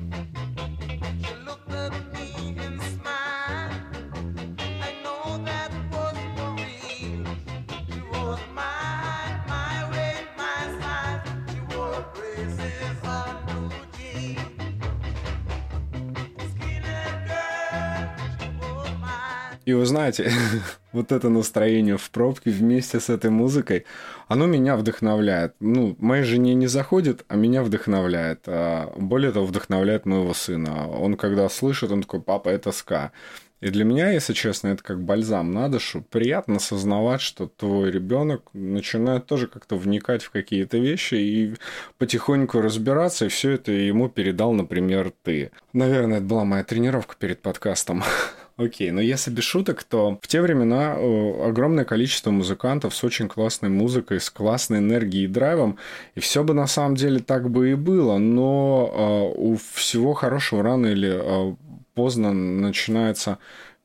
И 19.67 19.73
вы 19.73 19.85
знаете, 19.85 20.31
вот 20.93 21.11
это 21.11 21.27
настроение 21.27 21.97
в 21.97 22.09
пробке 22.09 22.51
вместе 22.51 23.01
с 23.01 23.09
этой 23.09 23.29
музыкой, 23.29 23.83
оно 24.29 24.45
меня 24.45 24.77
вдохновляет. 24.77 25.55
Ну, 25.59 25.93
моей 25.99 26.23
жене 26.23 26.55
не 26.55 26.67
заходит, 26.67 27.25
а 27.27 27.35
меня 27.35 27.63
вдохновляет. 27.63 28.43
А 28.47 28.93
более 28.95 29.33
того, 29.33 29.45
вдохновляет 29.45 30.05
моего 30.05 30.33
сына. 30.33 30.87
Он 30.87 31.17
когда 31.17 31.49
слышит, 31.49 31.91
он 31.91 32.03
такой, 32.03 32.21
папа, 32.21 32.47
это 32.47 32.71
ска. 32.71 33.11
И 33.59 33.67
для 33.67 33.83
меня, 33.83 34.09
если 34.11 34.31
честно, 34.31 34.69
это 34.69 34.81
как 34.81 35.03
бальзам 35.03 35.51
на 35.51 35.67
душу. 35.67 36.01
Приятно 36.11 36.55
осознавать, 36.57 37.19
что 37.19 37.47
твой 37.47 37.91
ребенок 37.91 38.43
начинает 38.53 39.25
тоже 39.25 39.47
как-то 39.47 39.75
вникать 39.75 40.23
в 40.23 40.29
какие-то 40.29 40.77
вещи 40.77 41.15
и 41.15 41.55
потихоньку 41.97 42.61
разбираться, 42.61 43.25
и 43.25 43.29
все 43.29 43.51
это 43.51 43.73
ему 43.73 44.07
передал, 44.07 44.53
например, 44.53 45.11
ты. 45.23 45.51
Наверное, 45.73 46.19
это 46.19 46.25
была 46.25 46.45
моя 46.45 46.63
тренировка 46.63 47.17
перед 47.19 47.41
подкастом. 47.41 48.03
Окей, 48.57 48.89
но 48.89 48.99
если 49.01 49.29
без 49.29 49.43
шуток, 49.43 49.83
то 49.83 50.17
в 50.19 50.27
те 50.27 50.41
времена 50.41 50.95
э, 50.97 51.47
огромное 51.47 51.85
количество 51.85 52.31
музыкантов 52.31 52.95
с 52.95 53.03
очень 53.03 53.27
классной 53.27 53.69
музыкой, 53.69 54.19
с 54.19 54.31
классной 54.31 54.79
энергией 54.79 55.25
и 55.25 55.27
драйвом, 55.27 55.77
и 56.15 56.19
все 56.19 56.43
бы 56.43 56.55
на 56.55 56.65
самом 56.65 56.95
деле 56.95 57.19
так 57.19 57.51
бы 57.51 57.69
и 57.69 57.75
было, 57.75 58.17
но 58.17 59.31
э, 59.35 59.39
у 59.39 59.57
всего 59.73 60.13
хорошего 60.13 60.63
рано 60.63 60.87
или 60.87 61.51
э, 61.51 61.55
поздно 61.93 62.33
начинается 62.33 63.37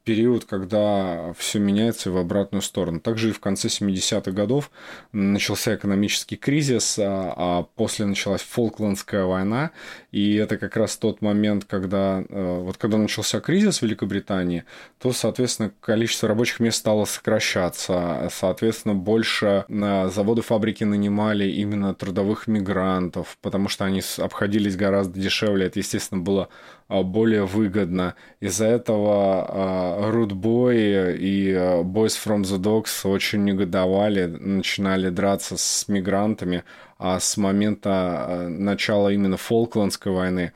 период, 0.05 0.45
когда 0.45 1.33
все 1.39 1.59
меняется 1.59 2.11
в 2.11 2.17
обратную 2.17 2.63
сторону. 2.63 3.01
Также 3.01 3.31
и 3.31 3.33
в 3.33 3.41
конце 3.41 3.69
70-х 3.69 4.31
годов 4.33 4.71
начался 5.13 5.75
экономический 5.75 6.37
кризис, 6.37 6.99
а, 6.99 7.35
а 7.37 7.63
после 7.63 8.07
началась 8.07 8.43
Фолклендская 8.43 9.25
война, 9.25 9.71
и 10.11 10.35
это 10.35 10.59
как 10.59 10.77
раз 10.77 10.97
тот 10.97 11.23
момент, 11.23 11.65
когда 11.65 12.25
э, 12.29 12.59
вот 12.61 12.77
когда 12.77 12.99
начался 12.99 13.41
кризис 13.41 13.79
в 13.79 13.83
Великобритании, 13.83 14.65
то, 14.99 15.13
соответственно, 15.13 15.73
количество 15.81 16.29
рабочих 16.29 16.61
мест 16.61 16.79
стало 16.79 17.05
сокращаться, 17.05 18.29
соответственно, 18.33 18.95
больше 18.95 19.65
на 19.69 20.09
заводы, 20.09 20.43
фабрики 20.43 20.85
нанимали 20.85 21.49
именно 21.49 21.95
трудовых 21.95 22.47
мигрантов, 22.47 23.39
потому 23.41 23.69
что 23.69 23.85
они 23.85 24.03
обходились 24.19 24.77
гораздо 24.77 25.19
дешевле, 25.19 25.67
это, 25.67 25.79
естественно, 25.79 26.21
было 26.21 26.49
более 26.89 27.45
выгодно. 27.47 28.15
Из-за 28.41 28.67
этого 28.67 30.11
Рудбой 30.11 31.17
и 31.17 31.53
а, 31.53 31.83
Boys 31.83 32.19
from 32.23 32.43
the 32.43 32.59
Dogs 32.59 33.09
очень 33.09 33.45
негодовали, 33.45 34.27
начинали 34.27 35.09
драться 35.09 35.57
с 35.57 35.89
мигрантами, 35.89 36.65
а 36.99 37.19
с 37.19 37.37
момента 37.37 37.91
а, 37.91 38.49
начала 38.49 39.09
именно 39.11 39.37
Фолклендской 39.37 40.13
войны 40.13 40.53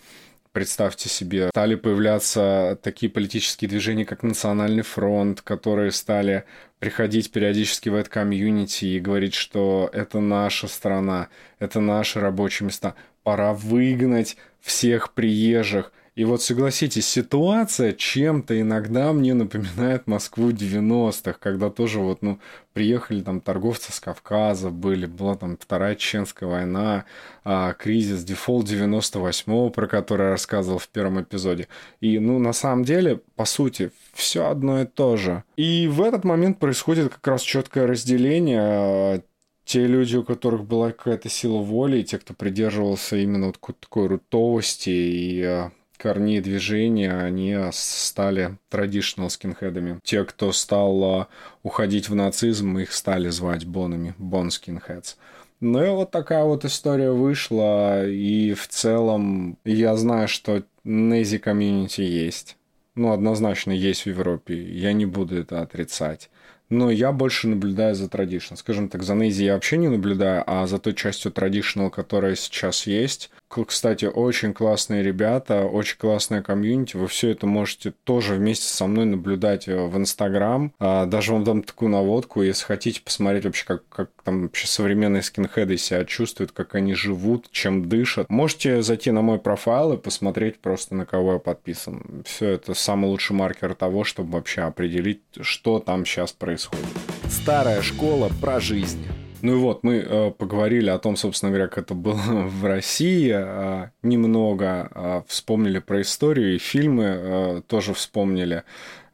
представьте 0.52 1.10
себе, 1.10 1.50
стали 1.50 1.74
появляться 1.74 2.78
такие 2.82 3.12
политические 3.12 3.68
движения, 3.68 4.06
как 4.06 4.22
Национальный 4.22 4.84
фронт, 4.84 5.42
которые 5.42 5.92
стали 5.92 6.44
приходить 6.78 7.30
периодически 7.30 7.90
в 7.90 7.94
это 7.94 8.08
комьюнити 8.08 8.86
и 8.86 8.98
говорить, 8.98 9.34
что 9.34 9.90
это 9.92 10.18
наша 10.18 10.66
страна, 10.66 11.28
это 11.58 11.80
наши 11.80 12.20
рабочие 12.20 12.68
места. 12.68 12.94
Пора 13.22 13.52
выгнать 13.52 14.38
всех 14.62 15.12
приезжих– 15.12 15.92
и 16.16 16.24
вот 16.24 16.40
согласитесь, 16.40 17.06
ситуация 17.06 17.92
чем-то 17.92 18.58
иногда 18.58 19.12
мне 19.12 19.34
напоминает 19.34 20.06
Москву 20.06 20.50
90-х, 20.50 21.34
когда 21.34 21.68
тоже 21.68 22.00
вот, 22.00 22.22
ну, 22.22 22.38
приехали 22.72 23.20
там 23.20 23.42
торговцы 23.42 23.92
с 23.92 24.00
Кавказа, 24.00 24.70
были, 24.70 25.04
была 25.04 25.34
там 25.34 25.58
Вторая 25.58 25.94
Чеченская 25.94 26.48
война, 26.48 27.04
а, 27.44 27.74
кризис, 27.74 28.24
дефолт 28.24 28.66
98-го, 28.66 29.68
про 29.68 29.86
который 29.86 30.24
я 30.24 30.30
рассказывал 30.30 30.78
в 30.78 30.88
первом 30.88 31.20
эпизоде. 31.20 31.68
И, 32.00 32.18
ну, 32.18 32.38
на 32.38 32.54
самом 32.54 32.84
деле, 32.84 33.20
по 33.34 33.44
сути, 33.44 33.90
все 34.14 34.48
одно 34.48 34.80
и 34.80 34.86
то 34.86 35.18
же. 35.18 35.44
И 35.56 35.86
в 35.86 36.00
этот 36.00 36.24
момент 36.24 36.58
происходит 36.58 37.12
как 37.12 37.26
раз 37.26 37.42
четкое 37.42 37.86
разделение 37.86 39.22
те 39.66 39.86
люди, 39.86 40.16
у 40.16 40.24
которых 40.24 40.64
была 40.64 40.92
какая-то 40.92 41.28
сила 41.28 41.58
воли, 41.58 41.98
и 41.98 42.04
те, 42.04 42.18
кто 42.18 42.32
придерживался 42.32 43.16
именно 43.16 43.48
вот 43.48 43.58
такой 43.80 44.06
рутовости 44.06 44.88
и 44.88 45.42
а, 45.42 45.72
корней 45.96 46.40
движения, 46.40 47.12
они 47.12 47.56
стали 47.72 48.58
традиционал 48.68 49.30
скинхедами. 49.30 50.00
Те, 50.02 50.24
кто 50.24 50.52
стал 50.52 51.04
а, 51.04 51.28
уходить 51.62 52.08
в 52.08 52.14
нацизм, 52.14 52.78
их 52.78 52.92
стали 52.92 53.28
звать 53.28 53.64
бонами, 53.66 54.14
бон 54.18 54.50
скинхедс. 54.50 55.16
Ну 55.60 55.84
и 55.84 55.88
вот 55.88 56.10
такая 56.10 56.44
вот 56.44 56.64
история 56.64 57.10
вышла, 57.10 58.06
и 58.06 58.52
в 58.52 58.68
целом 58.68 59.58
я 59.64 59.96
знаю, 59.96 60.28
что 60.28 60.62
Нези 60.84 61.38
комьюнити 61.38 62.02
есть. 62.02 62.56
Ну, 62.94 63.12
однозначно 63.12 63.72
есть 63.72 64.02
в 64.02 64.06
Европе, 64.06 64.54
я 64.54 64.92
не 64.92 65.06
буду 65.06 65.36
это 65.38 65.60
отрицать 65.60 66.30
но 66.68 66.90
я 66.90 67.12
больше 67.12 67.48
наблюдаю 67.48 67.94
за 67.94 68.08
традишн. 68.08 68.54
Скажем 68.54 68.88
так, 68.88 69.02
за 69.02 69.14
Нейзи 69.14 69.44
я 69.44 69.54
вообще 69.54 69.76
не 69.76 69.88
наблюдаю, 69.88 70.42
а 70.46 70.66
за 70.66 70.78
той 70.78 70.94
частью 70.94 71.32
традиционал, 71.32 71.90
которая 71.90 72.34
сейчас 72.34 72.86
есть, 72.86 73.30
кстати, 73.48 74.04
очень 74.06 74.52
классные 74.52 75.02
ребята, 75.02 75.64
очень 75.64 75.96
классная 75.98 76.42
комьюнити. 76.42 76.96
Вы 76.96 77.06
все 77.06 77.30
это 77.30 77.46
можете 77.46 77.92
тоже 78.04 78.34
вместе 78.34 78.66
со 78.66 78.86
мной 78.86 79.04
наблюдать 79.04 79.68
э, 79.68 79.86
в 79.86 79.96
Инстаграм. 79.96 80.72
А, 80.78 81.06
даже 81.06 81.32
вам 81.32 81.44
дам 81.44 81.62
такую 81.62 81.90
наводку, 81.90 82.42
если 82.42 82.64
хотите 82.64 83.00
посмотреть 83.00 83.44
вообще, 83.44 83.64
как, 83.64 83.88
как 83.88 84.10
там 84.24 84.42
вообще 84.42 84.66
современные 84.66 85.22
скинхеды 85.22 85.76
себя 85.76 86.04
чувствуют, 86.04 86.52
как 86.52 86.74
они 86.74 86.94
живут, 86.94 87.50
чем 87.50 87.88
дышат. 87.88 88.28
Можете 88.28 88.82
зайти 88.82 89.10
на 89.10 89.22
мой 89.22 89.38
профайл 89.38 89.94
и 89.94 89.96
посмотреть 89.96 90.58
просто 90.58 90.94
на 90.94 91.06
кого 91.06 91.34
я 91.34 91.38
подписан. 91.38 92.22
Все 92.24 92.50
это 92.50 92.74
самый 92.74 93.06
лучший 93.06 93.36
маркер 93.36 93.74
того, 93.74 94.04
чтобы 94.04 94.32
вообще 94.32 94.62
определить, 94.62 95.22
что 95.40 95.78
там 95.78 96.04
сейчас 96.04 96.32
происходит. 96.32 96.86
Старая 97.28 97.82
школа 97.82 98.30
про 98.40 98.60
жизнь. 98.60 99.04
Ну 99.42 99.52
и 99.52 99.58
вот, 99.58 99.82
мы 99.82 99.96
э, 99.96 100.30
поговорили 100.30 100.90
о 100.90 100.98
том, 100.98 101.16
собственно 101.16 101.50
говоря, 101.50 101.68
как 101.68 101.84
это 101.84 101.94
было 101.94 102.14
в 102.46 102.64
России, 102.64 103.32
э, 103.34 103.90
немного 104.02 104.90
э, 104.94 105.22
вспомнили 105.26 105.78
про 105.78 106.00
историю, 106.00 106.54
и 106.54 106.58
фильмы 106.58 107.04
э, 107.04 107.62
тоже 107.66 107.94
вспомнили. 107.94 108.64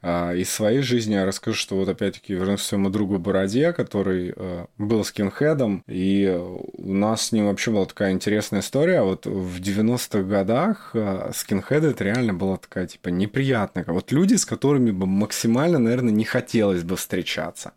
А, 0.05 0.35
из 0.35 0.51
своей 0.51 0.81
жизни 0.81 1.15
я 1.15 1.25
расскажу, 1.25 1.57
что 1.57 1.77
вот 1.77 1.89
опять-таки 1.89 2.35
вернусь 2.35 2.61
к 2.61 2.65
своему 2.65 2.91
другу 2.91 3.19
Бороде, 3.19 3.73
который 3.73 4.35
э, 4.35 4.67
был 4.77 5.05
скинхедом, 5.05 5.85
и 5.87 6.37
у 6.39 6.93
нас 6.93 7.27
с 7.27 7.33
ним 7.33 7.47
вообще 7.47 7.71
была 7.71 7.87
такая 7.87 8.11
интересная 8.11 8.61
история. 8.61 9.03
Вот 9.03 9.27
в 9.27 9.61
90-х 9.61 10.23
годах 10.23 10.91
э, 10.95 11.31
скинхеды 11.33 11.89
это 11.89 12.03
реально 12.03 12.35
была 12.35 12.57
такая, 12.57 12.89
типа, 12.89 13.11
неприятная. 13.11 13.85
Вот 13.87 14.11
люди, 14.11 14.35
с 14.35 14.45
которыми 14.45 14.91
бы 14.91 15.07
максимально, 15.07 15.79
наверное, 15.79 16.13
не 16.13 16.25
хотелось 16.25 16.83
бы 16.83 16.97
встречаться. 16.97 17.73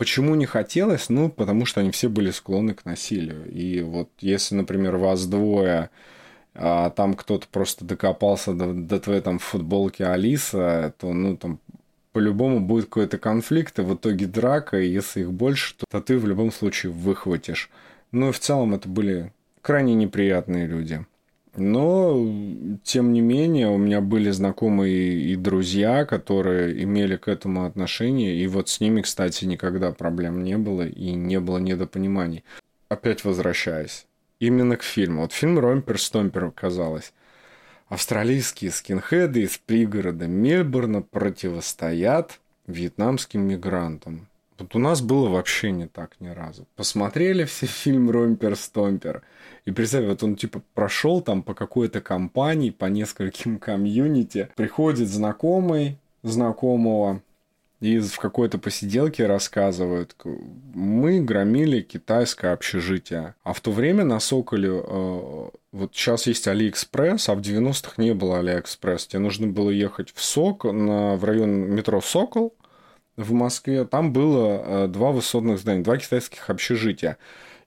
Почему 0.00 0.34
не 0.34 0.46
хотелось? 0.46 1.10
Ну, 1.10 1.28
потому 1.28 1.66
что 1.66 1.80
они 1.80 1.90
все 1.90 2.08
были 2.08 2.30
склонны 2.30 2.72
к 2.72 2.86
насилию. 2.86 3.44
И 3.52 3.82
вот 3.82 4.08
если, 4.20 4.54
например, 4.54 4.96
вас 4.96 5.26
двое 5.26 5.90
а 6.54 6.88
там 6.88 7.12
кто-то 7.12 7.46
просто 7.52 7.84
докопался 7.84 8.54
до, 8.54 8.72
до 8.72 8.98
твоей 8.98 9.20
там 9.20 9.38
футболки 9.38 10.02
Алиса, 10.02 10.94
то, 10.98 11.12
ну, 11.12 11.36
там, 11.36 11.58
по-любому 12.12 12.60
будет 12.60 12.86
какой-то 12.86 13.18
конфликт, 13.18 13.78
и 13.78 13.82
в 13.82 13.94
итоге 13.94 14.24
драка, 14.24 14.80
и 14.80 14.88
если 14.88 15.20
их 15.20 15.34
больше, 15.34 15.74
то, 15.76 15.84
то 15.90 16.00
ты 16.00 16.16
в 16.16 16.26
любом 16.26 16.50
случае 16.50 16.92
выхватишь. 16.92 17.68
Ну 18.10 18.30
и 18.30 18.32
в 18.32 18.40
целом 18.40 18.74
это 18.74 18.88
были 18.88 19.34
крайне 19.60 19.94
неприятные 19.94 20.66
люди. 20.66 21.04
Но, 21.56 22.16
тем 22.84 23.12
не 23.12 23.20
менее, 23.20 23.68
у 23.68 23.76
меня 23.76 24.00
были 24.00 24.30
знакомые 24.30 25.20
и 25.20 25.36
друзья, 25.36 26.04
которые 26.04 26.82
имели 26.84 27.16
к 27.16 27.28
этому 27.28 27.64
отношение, 27.64 28.36
и 28.36 28.46
вот 28.46 28.68
с 28.68 28.80
ними, 28.80 29.02
кстати, 29.02 29.44
никогда 29.44 29.90
проблем 29.90 30.44
не 30.44 30.56
было, 30.56 30.86
и 30.86 31.12
не 31.12 31.40
было 31.40 31.58
недопониманий. 31.58 32.44
Опять 32.88 33.24
возвращаясь 33.24 34.06
именно 34.40 34.76
к 34.76 34.82
фильму. 34.82 35.22
Вот 35.22 35.32
фильм 35.32 35.58
«Ромпер 35.58 36.00
Стомпер» 36.00 36.50
казалось. 36.50 37.12
Австралийские 37.88 38.70
скинхеды 38.70 39.42
из 39.42 39.58
пригорода 39.58 40.26
Мельбурна 40.26 41.02
противостоят 41.02 42.40
вьетнамским 42.66 43.42
мигрантам. 43.42 44.28
Вот 44.60 44.76
у 44.76 44.78
нас 44.78 45.00
было 45.00 45.28
вообще 45.28 45.70
не 45.70 45.86
так 45.86 46.16
ни 46.20 46.28
разу. 46.28 46.66
Посмотрели 46.76 47.44
все 47.44 47.66
фильм 47.66 48.10
«Ромпер 48.10 48.56
Стомпер». 48.56 49.22
И 49.64 49.72
представь, 49.72 50.06
вот 50.06 50.22
он 50.22 50.36
типа 50.36 50.62
прошел 50.74 51.20
там 51.20 51.42
по 51.42 51.54
какой-то 51.54 52.00
компании, 52.00 52.70
по 52.70 52.86
нескольким 52.86 53.58
комьюнити. 53.60 54.48
Приходит 54.56 55.08
знакомый 55.08 55.98
знакомого, 56.22 57.22
и 57.80 57.98
в 57.98 58.18
какой-то 58.18 58.58
посиделке 58.58 59.26
рассказывают, 59.26 60.14
мы 60.74 61.22
громили 61.22 61.80
китайское 61.80 62.52
общежитие. 62.52 63.34
А 63.42 63.54
в 63.54 63.60
то 63.62 63.72
время 63.72 64.04
на 64.04 64.20
Соколе, 64.20 64.68
э, 64.70 65.48
вот 65.72 65.94
сейчас 65.94 66.26
есть 66.26 66.46
Алиэкспресс, 66.46 67.30
а 67.30 67.34
в 67.34 67.40
90-х 67.40 67.94
не 67.96 68.12
было 68.12 68.40
Алиэкспресс. 68.40 69.06
Тебе 69.06 69.20
нужно 69.20 69.46
было 69.46 69.70
ехать 69.70 70.12
в 70.14 70.22
Сок, 70.22 70.64
на, 70.64 71.16
в 71.16 71.24
район 71.24 71.74
метро 71.74 72.02
Сокол 72.02 72.54
в 73.20 73.32
Москве. 73.32 73.84
Там 73.84 74.12
было 74.12 74.62
э, 74.64 74.88
два 74.88 75.12
высотных 75.12 75.58
здания, 75.58 75.82
два 75.82 75.96
китайских 75.96 76.50
общежития. 76.50 77.18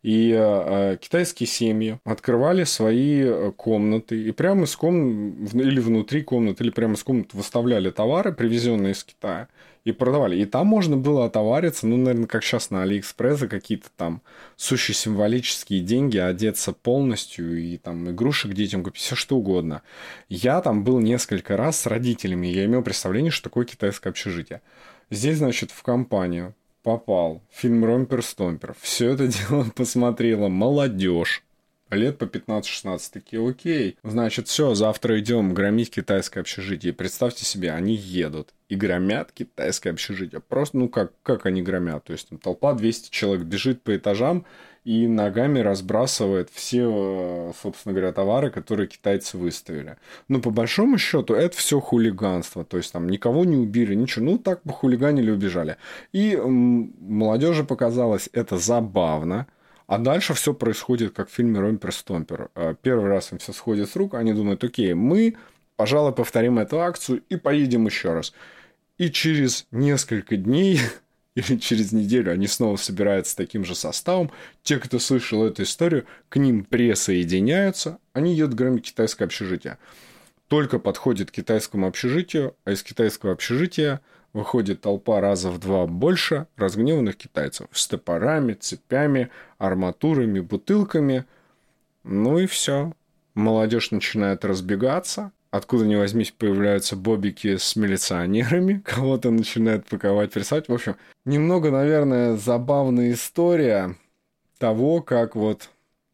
И 0.03 0.35
э, 0.37 0.97
китайские 0.99 1.47
семьи 1.47 1.97
открывали 2.03 2.65
свои 2.65 3.21
э, 3.23 3.51
комнаты 3.55 4.21
и 4.21 4.31
прямо 4.31 4.63
из 4.63 4.75
комнат, 4.75 5.53
или 5.53 5.79
внутри 5.79 6.23
комнат, 6.23 6.59
или 6.59 6.71
прямо 6.71 6.95
из 6.95 7.03
комнат 7.03 7.33
выставляли 7.33 7.89
товары, 7.89 8.33
привезенные 8.33 8.91
из 8.91 9.03
Китая 9.05 9.47
и 9.85 9.93
продавали. 9.93 10.37
И 10.37 10.45
там 10.45 10.67
можно 10.67 10.97
было 10.97 11.25
отовариться, 11.25 11.87
ну, 11.87 11.95
наверное, 11.97 12.27
как 12.27 12.43
сейчас 12.43 12.69
на 12.69 12.83
Алиэкспресс 12.83 13.47
какие-то 13.49 13.89
там 13.95 14.21
сущие 14.55 14.95
символические 14.95 15.81
деньги, 15.81 16.17
одеться 16.17 16.73
полностью 16.73 17.57
и 17.61 17.77
там 17.77 18.09
игрушек 18.09 18.53
детям 18.53 18.83
купить, 18.83 19.01
все 19.01 19.15
что 19.15 19.37
угодно. 19.37 19.83
Я 20.27 20.61
там 20.61 20.83
был 20.83 20.99
несколько 20.99 21.57
раз 21.57 21.79
с 21.79 21.85
родителями, 21.85 22.47
я 22.47 22.65
имел 22.65 22.81
представление, 22.81 23.31
что 23.31 23.49
такое 23.49 23.65
китайское 23.65 24.11
общежитие. 24.11 24.61
Здесь, 25.13 25.37
значит, 25.37 25.69
в 25.69 25.83
компанию 25.83 26.55
попал 26.81 27.43
фильм 27.51 27.85
«Romper 27.85 28.23
Stomper». 28.23 28.75
Все 28.81 29.11
это 29.11 29.27
дело 29.49 29.65
посмотрела 29.75 30.47
молодежь 30.47 31.43
лет 31.91 32.17
по 32.17 32.23
15-16, 32.23 32.99
такие, 33.13 33.47
окей, 33.47 33.97
значит, 34.01 34.47
все, 34.47 34.73
завтра 34.73 35.19
идем 35.19 35.53
громить 35.53 35.91
китайское 35.91 36.41
общежитие. 36.41 36.93
Представьте 36.93 37.45
себе, 37.45 37.71
они 37.73 37.93
едут 37.93 38.55
и 38.69 38.75
громят 38.75 39.31
китайское 39.31 39.93
общежитие. 39.93 40.41
Просто, 40.41 40.79
ну, 40.79 40.89
как, 40.89 41.13
как 41.21 41.45
они 41.45 41.61
громят? 41.61 42.05
То 42.05 42.13
есть, 42.13 42.29
там 42.29 42.39
толпа 42.39 42.73
200 42.73 43.11
человек 43.11 43.45
бежит 43.45 43.83
по 43.83 43.95
этажам 43.95 44.47
и 44.83 45.07
ногами 45.07 45.59
разбрасывает 45.59 46.49
все, 46.51 47.51
э, 47.51 47.51
собственно 47.61 47.93
говоря, 47.93 48.11
товары, 48.11 48.49
которые 48.49 48.87
китайцы 48.87 49.37
выставили. 49.37 49.97
Но 50.27 50.41
по 50.41 50.49
большому 50.49 50.97
счету 50.97 51.33
это 51.33 51.55
все 51.55 51.79
хулиганство. 51.79 52.65
То 52.65 52.77
есть 52.77 52.91
там 52.91 53.07
никого 53.07 53.45
не 53.45 53.55
убили, 53.55 53.95
ничего. 53.95 54.25
Ну, 54.25 54.37
так 54.37 54.61
бы 54.63 54.73
хулиганили, 54.73 55.31
убежали. 55.31 55.77
И 56.11 56.35
молодежи 56.35 57.63
показалось 57.63 58.29
это 58.33 58.57
забавно. 58.57 59.47
А 59.87 59.97
дальше 59.97 60.33
все 60.33 60.53
происходит, 60.53 61.13
как 61.13 61.29
в 61.29 61.33
фильме 61.33 61.59
«Ромпер 61.59 61.93
Стомпер». 61.93 62.49
А, 62.55 62.73
первый 62.73 63.09
раз 63.09 63.31
им 63.31 63.37
все 63.37 63.53
сходит 63.53 63.89
с 63.89 63.95
рук, 63.95 64.15
они 64.15 64.33
думают, 64.33 64.63
окей, 64.63 64.93
мы, 64.93 65.35
пожалуй, 65.75 66.13
повторим 66.13 66.57
эту 66.57 66.81
акцию 66.81 67.21
и 67.29 67.35
поедем 67.35 67.85
еще 67.85 68.13
раз. 68.13 68.33
И 68.97 69.09
через 69.09 69.67
несколько 69.71 70.37
дней 70.37 70.79
или 71.35 71.57
через 71.59 71.91
неделю 71.91 72.31
они 72.31 72.47
снова 72.47 72.75
собираются 72.77 73.35
таким 73.35 73.65
же 73.65 73.75
составом. 73.75 74.31
Те, 74.63 74.77
кто 74.79 74.99
слышал 74.99 75.45
эту 75.45 75.63
историю, 75.63 76.05
к 76.29 76.37
ним 76.37 76.63
присоединяются, 76.63 77.99
они 78.13 78.35
едут 78.35 78.55
громить 78.55 78.85
китайское 78.85 79.25
общежитие. 79.25 79.77
Только 80.47 80.79
подходит 80.79 81.31
к 81.31 81.35
китайскому 81.35 81.87
общежитию, 81.87 82.55
а 82.65 82.71
из 82.71 82.83
китайского 82.83 83.31
общежития– 83.31 84.01
выходит 84.33 84.81
толпа 84.81 85.21
раза 85.21 85.49
в 85.49 85.59
два 85.59 85.85
больше 85.85 86.47
разгневанных 86.57 87.15
китайцев 87.15 87.67
с 87.71 87.87
топорами, 87.87 88.53
цепями, 88.53 89.29
арматурами, 89.57 90.39
бутылками. 90.39 91.25
Ну 92.03 92.39
и 92.39 92.47
все. 92.47 92.93
Молодежь 93.35 93.91
начинает 93.91 94.43
разбегаться. 94.43 95.31
Откуда 95.53 95.85
ни 95.85 95.93
возьмись, 95.93 96.31
появляются 96.31 96.95
бобики 96.95 97.57
с 97.57 97.75
милиционерами, 97.75 98.81
кого-то 98.85 99.29
начинают 99.29 99.85
паковать, 99.85 100.31
прессовать. 100.31 100.67
В 100.67 100.73
общем, 100.73 100.95
немного, 101.25 101.69
наверное, 101.69 102.37
забавная 102.37 103.11
история 103.11 103.95
того, 104.57 105.03
как 105.03 105.35
вот 105.35 105.69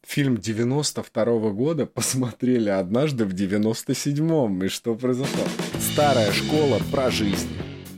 фильм 0.06 0.36
92 0.36 1.24
-го 1.24 1.54
года 1.54 1.86
посмотрели 1.94 2.68
однажды 2.68 3.24
в 3.24 3.34
97-м, 3.34 4.66
и 4.66 4.68
что 4.68 4.96
произошло. 4.96 5.46
Старая 5.80 6.34
школа 6.34 6.82
про 6.92 7.10
жизнь. 7.10 7.48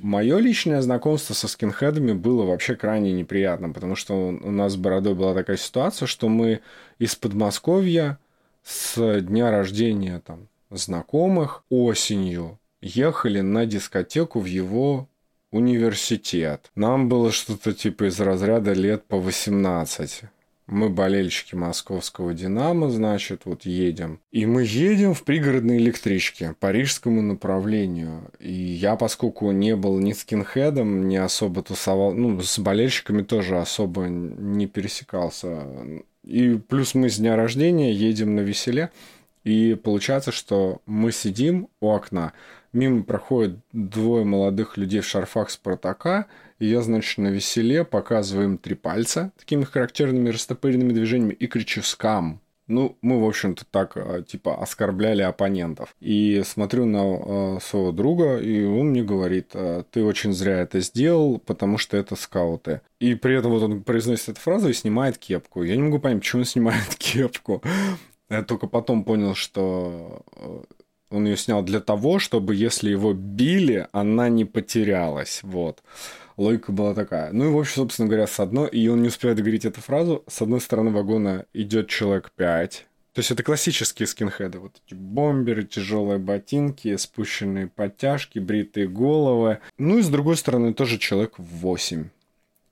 Мое 0.04 0.38
личное 0.38 0.84
знакомство 0.84 1.34
со 1.34 1.48
скинхедами 1.48 2.14
было 2.14 2.46
вообще 2.46 2.76
крайне 2.76 3.14
неприятным, 3.14 3.74
потому 3.74 3.96
что 3.96 4.14
у 4.30 4.52
нас 4.52 4.74
с 4.74 4.76
Бородой 4.76 5.16
была 5.16 5.34
такая 5.34 5.58
ситуация, 5.58 6.06
что 6.06 6.30
мы 6.30 6.60
из 7.00 7.16
Подмосковья 7.16 8.20
с 8.64 9.22
дня 9.22 9.50
рождения 9.50 10.22
там, 10.24 10.48
знакомых 10.72 11.64
осенью 11.70 12.60
ехали 12.82 13.42
на 13.42 13.66
дискотеку 13.66 14.40
в 14.40 14.46
его 14.46 15.08
университет. 15.52 16.72
Нам 16.76 17.10
было 17.10 17.32
что-то 17.32 17.74
типа 17.74 18.10
из 18.10 18.20
разряда 18.20 18.74
лет 18.74 19.06
по 19.06 19.18
18 19.18 20.24
мы 20.72 20.90
болельщики 20.90 21.54
московского 21.54 22.34
«Динамо», 22.34 22.90
значит, 22.90 23.42
вот 23.44 23.66
едем. 23.66 24.20
И 24.32 24.46
мы 24.46 24.64
едем 24.64 25.14
в 25.14 25.24
пригородной 25.24 25.78
электричке 25.78 26.56
по 26.60 26.72
рижскому 26.72 27.22
направлению. 27.22 28.32
И 28.40 28.54
я, 28.54 28.96
поскольку 28.96 29.52
не 29.52 29.76
был 29.76 30.00
ни 30.00 30.14
скинхедом, 30.14 31.10
не 31.10 31.18
особо 31.18 31.62
тусовал, 31.62 32.14
ну, 32.14 32.42
с 32.42 32.58
болельщиками 32.58 33.22
тоже 33.22 33.60
особо 33.60 34.08
не 34.08 34.66
пересекался. 34.66 35.68
И 36.24 36.56
плюс 36.56 36.96
мы 36.96 37.10
с 37.10 37.18
дня 37.18 37.36
рождения 37.36 37.92
едем 37.92 38.36
на 38.36 38.40
веселе, 38.40 38.92
и 39.44 39.76
получается, 39.76 40.32
что 40.32 40.82
мы 40.86 41.12
сидим 41.12 41.68
у 41.80 41.90
окна, 41.90 42.34
мимо 42.74 43.04
проходят 43.04 43.58
двое 43.72 44.24
молодых 44.24 44.78
людей 44.78 45.02
в 45.02 45.08
шарфах 45.08 45.50
Спартака, 45.50 46.28
и 46.60 46.68
я, 46.68 46.82
значит, 46.82 47.18
на 47.18 47.30
веселе 47.30 47.84
показываю 47.84 48.50
им 48.50 48.58
три 48.58 48.76
пальца 48.76 49.32
такими 49.38 49.64
характерными 49.64 50.30
растопыренными 50.30 50.94
движениями 50.94 51.34
и 51.34 51.48
кричу 51.48 51.82
«скам». 51.82 52.40
Ну, 52.68 52.98
мы, 53.02 53.20
в 53.20 53.28
общем-то, 53.28 53.66
так, 53.70 53.98
а, 53.98 54.22
типа, 54.22 54.62
оскорбляли 54.62 55.24
оппонентов. 55.24 55.94
И 56.00 56.42
смотрю 56.46 56.86
на 56.86 57.58
э, 57.58 57.60
своего 57.62 57.92
друга, 57.92 58.38
и 58.38 58.64
он 58.64 58.92
мне 58.92 59.04
говорит, 59.04 59.50
«А, 59.54 59.84
ты 59.92 60.04
очень 60.06 60.32
зря 60.32 60.62
это 60.62 60.80
сделал, 60.80 61.38
потому 61.40 61.78
что 61.78 61.98
это 61.98 62.16
скауты. 62.16 62.80
И 63.00 63.16
при 63.16 63.36
этом 63.36 63.52
вот 63.52 63.64
он 63.64 63.84
произносит 63.84 64.30
эту 64.30 64.40
фразу 64.40 64.70
и 64.70 64.74
снимает 64.74 65.18
кепку. 65.18 65.64
Я 65.64 65.76
не 65.76 65.82
могу 65.82 66.00
понять, 66.00 66.20
почему 66.20 66.44
он 66.44 66.46
снимает 66.46 66.96
кепку. 66.98 67.62
Я 68.32 68.44
только 68.44 68.66
потом 68.66 69.04
понял, 69.04 69.36
что 69.36 70.24
э, 70.38 70.62
он 71.10 71.26
ее 71.26 71.36
снял 71.36 71.64
для 71.64 71.82
того, 71.82 72.18
чтобы, 72.18 72.56
если 72.56 72.90
его 72.90 73.14
били, 73.14 73.88
она 73.92 74.30
не 74.30 74.46
потерялась. 74.46 75.42
Вот 75.44 75.84
логика 76.38 76.72
была 76.72 76.94
такая. 76.94 77.34
Ну 77.34 77.50
и, 77.50 77.54
в 77.54 77.60
общем, 77.60 77.76
собственно 77.76 78.08
говоря, 78.08 78.28
с 78.28 78.40
одной... 78.40 78.70
И 78.70 78.88
он 78.88 79.02
не 79.02 79.10
успевает 79.10 79.38
договорить 79.38 79.66
эту 79.66 79.82
фразу. 79.82 80.24
С 80.28 80.42
одной 80.42 80.62
стороны 80.62 80.92
вагона 80.92 81.46
идет 81.54 81.90
человек 81.90 82.32
пять 82.34 82.86
То 83.12 83.20
есть 83.20 83.32
это 83.32 83.44
классические 83.44 84.08
скинхеды. 84.08 84.60
Вот 84.60 84.82
эти 84.86 84.94
бомберы, 84.94 85.64
тяжелые 85.64 86.18
ботинки, 86.18 86.96
спущенные 86.96 87.68
подтяжки, 87.68 88.40
бритые 88.40 88.88
головы. 88.88 89.60
Ну 89.78 89.98
и 89.98 90.02
с 90.02 90.08
другой 90.08 90.38
стороны 90.38 90.74
тоже 90.74 90.98
человек 90.98 91.38
в 91.38 91.44
8. 91.44 92.08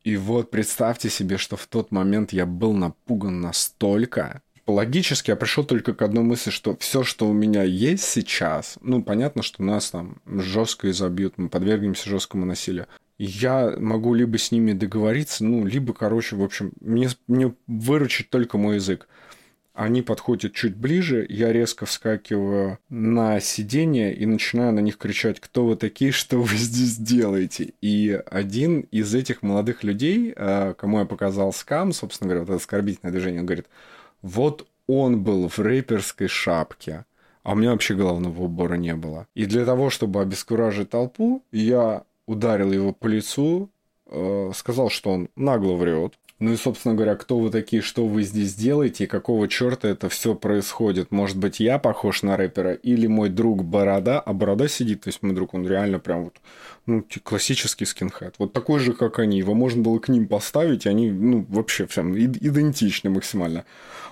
И 0.05 0.15
вот 0.15 0.49
представьте 0.49 1.09
себе, 1.09 1.37
что 1.37 1.57
в 1.57 1.67
тот 1.67 1.91
момент 1.91 2.31
я 2.31 2.45
был 2.45 2.73
напуган 2.73 3.41
настолько, 3.41 4.41
логически 4.71 5.31
я 5.31 5.35
пришел 5.35 5.63
только 5.63 5.93
к 5.93 6.01
одной 6.01 6.23
мысли, 6.23 6.49
что 6.49 6.75
все, 6.77 7.03
что 7.03 7.27
у 7.27 7.33
меня 7.33 7.63
есть 7.63 8.03
сейчас, 8.03 8.77
ну, 8.81 9.01
понятно, 9.03 9.43
что 9.43 9.63
нас 9.63 9.91
там 9.91 10.17
жестко 10.25 10.89
изобьют, 10.89 11.37
мы 11.37 11.49
подвергнемся 11.49 12.09
жесткому 12.09 12.45
насилию. 12.45 12.87
Я 13.17 13.75
могу 13.77 14.13
либо 14.13 14.37
с 14.37 14.51
ними 14.51 14.71
договориться, 14.71 15.43
ну, 15.43 15.65
либо, 15.65 15.93
короче, 15.93 16.35
в 16.35 16.43
общем, 16.43 16.71
мне, 16.79 17.09
мне 17.27 17.53
выручит 17.67 18.29
только 18.29 18.57
мой 18.57 18.75
язык. 18.75 19.07
Они 19.73 20.01
подходят 20.01 20.53
чуть 20.53 20.75
ближе, 20.75 21.25
я 21.29 21.53
резко 21.53 21.85
вскакиваю 21.85 22.79
на 22.89 23.39
сиденье 23.39 24.13
и 24.13 24.25
начинаю 24.25 24.73
на 24.73 24.81
них 24.81 24.97
кричать, 24.97 25.39
кто 25.39 25.65
вы 25.65 25.77
такие, 25.77 26.11
что 26.11 26.41
вы 26.41 26.55
здесь 26.57 26.97
делаете. 26.97 27.73
И 27.81 28.21
один 28.29 28.81
из 28.81 29.15
этих 29.15 29.41
молодых 29.41 29.83
людей, 29.85 30.33
э, 30.35 30.73
кому 30.77 30.99
я 30.99 31.05
показал 31.05 31.53
скам, 31.53 31.93
собственно 31.93 32.27
говоря, 32.27 32.41
вот 32.41 32.49
это 32.49 32.57
оскорбительное 32.57 33.13
движение, 33.13 33.39
он 33.39 33.45
говорит, 33.45 33.67
вот 34.21 34.67
он 34.87 35.23
был 35.23 35.47
в 35.47 35.59
рэперской 35.59 36.27
шапке, 36.27 37.05
а 37.43 37.53
у 37.53 37.55
меня 37.55 37.71
вообще 37.71 37.95
головного 37.95 38.43
убора 38.43 38.75
не 38.75 38.95
было. 38.95 39.27
И 39.35 39.45
для 39.45 39.65
того, 39.65 39.89
чтобы 39.89 40.21
обескуражить 40.21 40.89
толпу, 40.89 41.43
я 41.51 42.03
ударил 42.25 42.71
его 42.71 42.93
по 42.93 43.07
лицу, 43.07 43.69
э, 44.07 44.51
сказал, 44.55 44.89
что 44.89 45.11
он 45.11 45.29
нагло 45.35 45.73
врет, 45.73 46.13
ну 46.39 46.53
и, 46.53 46.55
собственно 46.55 46.95
говоря, 46.95 47.15
кто 47.15 47.37
вы 47.37 47.51
такие, 47.51 47.81
что 47.81 48.07
вы 48.07 48.23
здесь 48.23 48.55
делаете 48.55 49.03
и 49.03 49.07
какого 49.07 49.49
черта 49.49 49.89
это 49.89 50.07
все 50.07 50.35
происходит? 50.35 51.11
Может 51.11 51.37
быть, 51.37 51.59
я 51.59 51.79
похож 51.79 52.23
на 52.23 52.37
рэпера 52.37 52.73
или 52.73 53.07
мой 53.07 53.29
друг 53.29 53.65
Борода, 53.65 54.21
а 54.21 54.31
Борода 54.31 54.69
сидит, 54.69 55.01
то 55.01 55.09
есть 55.09 55.21
мой 55.21 55.33
друг, 55.33 55.53
он 55.53 55.67
реально 55.67 55.99
прям 55.99 56.25
вот, 56.25 56.35
ну, 56.85 57.05
классический 57.23 57.85
скинхед. 57.85 58.35
Вот 58.39 58.53
такой 58.53 58.79
же, 58.79 58.93
как 58.93 59.19
они. 59.19 59.37
Его 59.37 59.53
можно 59.53 59.81
было 59.81 59.99
к 59.99 60.09
ним 60.09 60.27
поставить, 60.27 60.85
и 60.85 60.89
они, 60.89 61.11
ну, 61.11 61.45
вообще 61.49 61.85
прям 61.85 62.17
идентичны 62.17 63.09
максимально. 63.09 63.65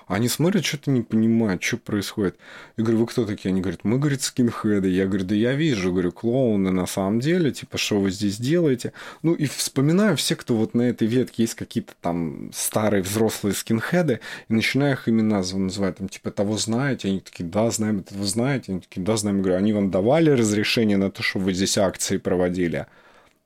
Они 0.08 0.28
смотрят, 0.28 0.64
что-то 0.64 0.90
не 0.90 1.02
понимают, 1.02 1.62
что 1.62 1.76
происходит. 1.76 2.36
Я 2.78 2.84
говорю, 2.84 3.00
вы 3.00 3.06
кто 3.06 3.26
такие? 3.26 3.50
Они 3.50 3.60
говорят, 3.60 3.80
мы, 3.84 3.98
говорит, 3.98 4.22
скинхеды. 4.22 4.88
Я 4.88 5.06
говорю, 5.06 5.26
да 5.26 5.34
я 5.34 5.52
вижу, 5.52 5.92
говорю, 5.92 6.12
клоуны 6.12 6.70
на 6.70 6.86
самом 6.86 7.20
деле, 7.20 7.52
типа, 7.52 7.76
что 7.76 8.00
вы 8.00 8.10
здесь 8.10 8.38
делаете? 8.38 8.94
Ну, 9.22 9.34
и 9.34 9.44
вспоминаю 9.44 10.16
все, 10.16 10.34
кто 10.34 10.56
вот 10.56 10.72
на 10.72 10.82
этой 10.82 11.06
ветке 11.06 11.42
есть 11.42 11.54
какие-то 11.54 11.92
там 12.00 12.50
старые 12.54 13.02
взрослые 13.02 13.54
скинхеды, 13.54 14.20
и 14.48 14.54
начинаю 14.54 14.94
их 14.94 15.08
имена 15.10 15.42
называть, 15.52 15.96
там, 15.96 16.08
типа, 16.08 16.30
того 16.30 16.56
знаете? 16.56 17.08
Они 17.08 17.20
такие, 17.20 17.44
да, 17.44 17.70
знаем, 17.70 17.98
это 17.98 18.14
вы 18.14 18.24
знаете? 18.24 18.72
Они 18.72 18.80
такие, 18.80 19.02
да, 19.02 19.16
знаем. 19.18 19.36
Я 19.36 19.42
говорю, 19.42 19.58
они 19.58 19.72
вам 19.74 19.90
давали 19.90 20.30
разрешение 20.30 20.96
на 20.96 21.10
то, 21.10 21.22
что 21.22 21.38
вы 21.38 21.52
здесь 21.52 21.76
акции 21.76 22.16
проводили? 22.16 22.57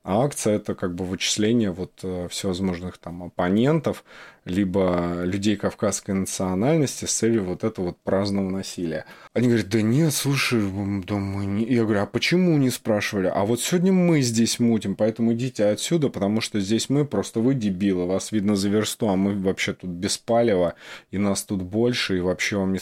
А 0.03 0.23
акция 0.23 0.55
это 0.55 0.75
как 0.75 0.95
бы 0.95 1.05
вычисление 1.05 1.71
вот 1.71 1.99
э, 2.03 2.27
всевозможных 2.29 2.97
там 2.97 3.23
оппонентов, 3.23 4.03
либо 4.45 5.23
людей 5.23 5.55
кавказской 5.55 6.11
национальности 6.11 7.05
с 7.05 7.13
целью 7.13 7.45
вот 7.45 7.63
этого 7.63 7.87
вот 7.87 7.97
праздного 8.03 8.49
насилия. 8.49 9.05
Они 9.33 9.47
говорят, 9.47 9.69
да 9.69 9.81
нет, 9.81 10.13
слушай, 10.13 10.61
да 11.07 11.15
мы 11.15 11.45
не... 11.45 11.65
Я 11.65 11.83
говорю, 11.83 12.01
а 12.01 12.05
почему 12.05 12.57
не 12.57 12.69
спрашивали? 12.69 13.31
А 13.33 13.45
вот 13.45 13.61
сегодня 13.61 13.93
мы 13.93 14.21
здесь 14.21 14.59
мутим, 14.59 14.95
поэтому 14.95 15.33
идите 15.33 15.65
отсюда, 15.65 16.09
потому 16.09 16.41
что 16.41 16.59
здесь 16.59 16.89
мы 16.89 17.05
просто 17.05 17.39
вы 17.39 17.55
дебилы, 17.55 18.05
вас 18.05 18.31
видно 18.31 18.55
за 18.55 18.69
версту, 18.69 19.09
а 19.09 19.15
мы 19.15 19.35
вообще 19.35 19.73
тут 19.73 19.89
без 19.89 20.17
палева, 20.17 20.75
и 21.11 21.17
нас 21.17 21.43
тут 21.43 21.61
больше, 21.61 22.17
и 22.17 22.21
вообще 22.21 22.57
вам 22.57 22.73
не... 22.73 22.79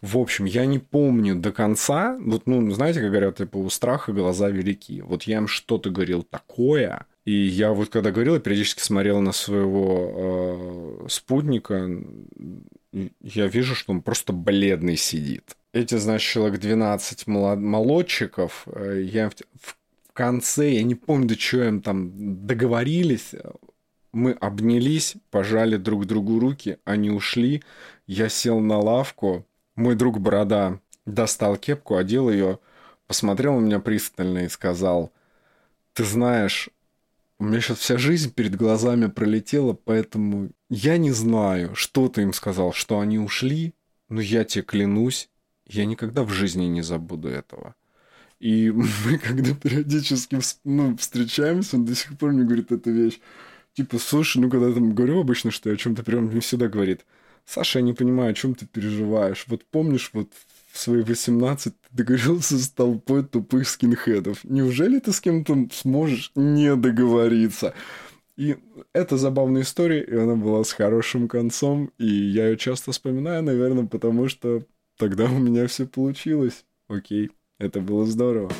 В 0.00 0.18
общем, 0.18 0.44
я 0.44 0.66
не 0.66 0.78
помню 0.78 1.36
до 1.36 1.52
конца, 1.52 2.18
вот, 2.20 2.46
ну, 2.46 2.70
знаете, 2.70 3.00
как 3.00 3.10
говорят, 3.10 3.36
типа, 3.36 3.56
у 3.56 3.70
страха 3.70 4.12
глаза 4.12 4.50
велики. 4.50 5.00
Вот 5.00 5.24
я 5.24 5.38
им 5.38 5.48
что-то 5.48 5.90
говорил 5.90 6.22
такое, 6.22 7.06
и 7.24 7.32
я 7.32 7.72
вот 7.72 7.88
когда 7.88 8.10
говорил, 8.10 8.34
я 8.34 8.40
периодически 8.40 8.80
смотрел 8.80 9.20
на 9.20 9.32
своего 9.32 11.04
э, 11.04 11.08
спутника, 11.08 11.88
я 13.20 13.46
вижу, 13.46 13.74
что 13.74 13.92
он 13.92 14.02
просто 14.02 14.32
бледный 14.32 14.96
сидит. 14.96 15.56
Эти, 15.72 15.96
значит, 15.96 16.30
человек 16.30 16.60
12 16.60 17.26
молод... 17.26 17.58
молодчиков, 17.58 18.64
э, 18.66 19.02
я 19.04 19.30
в, 19.30 19.34
в 19.60 20.12
конце, 20.12 20.72
я 20.72 20.82
не 20.82 20.94
помню, 20.94 21.28
до 21.28 21.36
чего 21.36 21.64
им 21.64 21.80
там 21.80 22.46
договорились, 22.46 23.32
мы 24.12 24.32
обнялись, 24.32 25.16
пожали 25.30 25.76
друг 25.76 26.06
другу 26.06 26.38
руки, 26.38 26.78
они 26.84 27.10
ушли, 27.10 27.62
я 28.06 28.28
сел 28.28 28.60
на 28.60 28.78
лавку, 28.78 29.46
мой 29.76 29.96
друг 29.96 30.20
Борода 30.20 30.78
достал 31.06 31.56
кепку, 31.56 31.96
одел 31.96 32.30
ее, 32.30 32.58
посмотрел 33.06 33.58
на 33.58 33.64
меня 33.64 33.80
пристально 33.80 34.44
и 34.44 34.48
сказал, 34.48 35.12
ты 35.94 36.04
знаешь, 36.04 36.70
у 37.38 37.44
меня 37.44 37.60
сейчас 37.60 37.78
вся 37.78 37.98
жизнь 37.98 38.32
перед 38.32 38.54
глазами 38.54 39.06
пролетела, 39.06 39.72
поэтому 39.72 40.50
я 40.70 40.98
не 40.98 41.10
знаю, 41.10 41.74
что 41.74 42.08
ты 42.08 42.22
им 42.22 42.32
сказал, 42.32 42.72
что 42.72 43.00
они 43.00 43.18
ушли, 43.18 43.74
но 44.08 44.20
я 44.20 44.44
тебе 44.44 44.62
клянусь, 44.62 45.28
я 45.66 45.84
никогда 45.84 46.22
в 46.22 46.30
жизни 46.30 46.64
не 46.66 46.82
забуду 46.82 47.28
этого. 47.28 47.74
И 48.38 48.70
мы, 48.74 49.18
когда 49.18 49.54
периодически 49.54 50.38
ну, 50.64 50.96
встречаемся, 50.96 51.76
он 51.76 51.84
до 51.84 51.94
сих 51.94 52.16
пор 52.18 52.32
мне 52.32 52.44
говорит 52.44 52.72
эту 52.72 52.90
вещь. 52.90 53.20
Типа, 53.72 53.98
слушай, 53.98 54.38
ну, 54.38 54.48
когда 54.48 54.68
я 54.68 54.74
там 54.74 54.94
говорю 54.94 55.20
обычно, 55.20 55.50
что 55.50 55.68
я 55.68 55.74
о 55.74 55.78
чем-то 55.78 56.04
прям 56.04 56.26
мне 56.26 56.40
всегда 56.40 56.68
говорит, 56.68 57.04
Саша, 57.44 57.80
я 57.80 57.84
не 57.84 57.92
понимаю, 57.92 58.30
о 58.30 58.34
чем 58.34 58.54
ты 58.54 58.66
переживаешь. 58.66 59.44
Вот 59.48 59.64
помнишь, 59.64 60.10
вот 60.12 60.30
в 60.70 60.78
свои 60.78 61.02
18 61.02 61.74
ты 61.80 61.83
договорился 61.94 62.58
с 62.58 62.68
толпой 62.68 63.24
тупых 63.24 63.68
скинхедов. 63.68 64.44
Неужели 64.44 64.98
ты 64.98 65.12
с 65.12 65.20
кем-то 65.20 65.68
сможешь 65.72 66.32
не 66.34 66.74
договориться? 66.76 67.72
И 68.36 68.56
это 68.92 69.16
забавная 69.16 69.62
история, 69.62 70.02
и 70.02 70.14
она 70.16 70.34
была 70.34 70.64
с 70.64 70.72
хорошим 70.72 71.28
концом, 71.28 71.92
и 71.98 72.06
я 72.06 72.48
ее 72.48 72.56
часто 72.56 72.90
вспоминаю, 72.90 73.44
наверное, 73.44 73.86
потому 73.86 74.28
что 74.28 74.64
тогда 74.98 75.26
у 75.26 75.38
меня 75.38 75.68
все 75.68 75.86
получилось. 75.86 76.64
Окей, 76.88 77.30
это 77.58 77.80
было 77.80 78.04
здорово. 78.04 78.50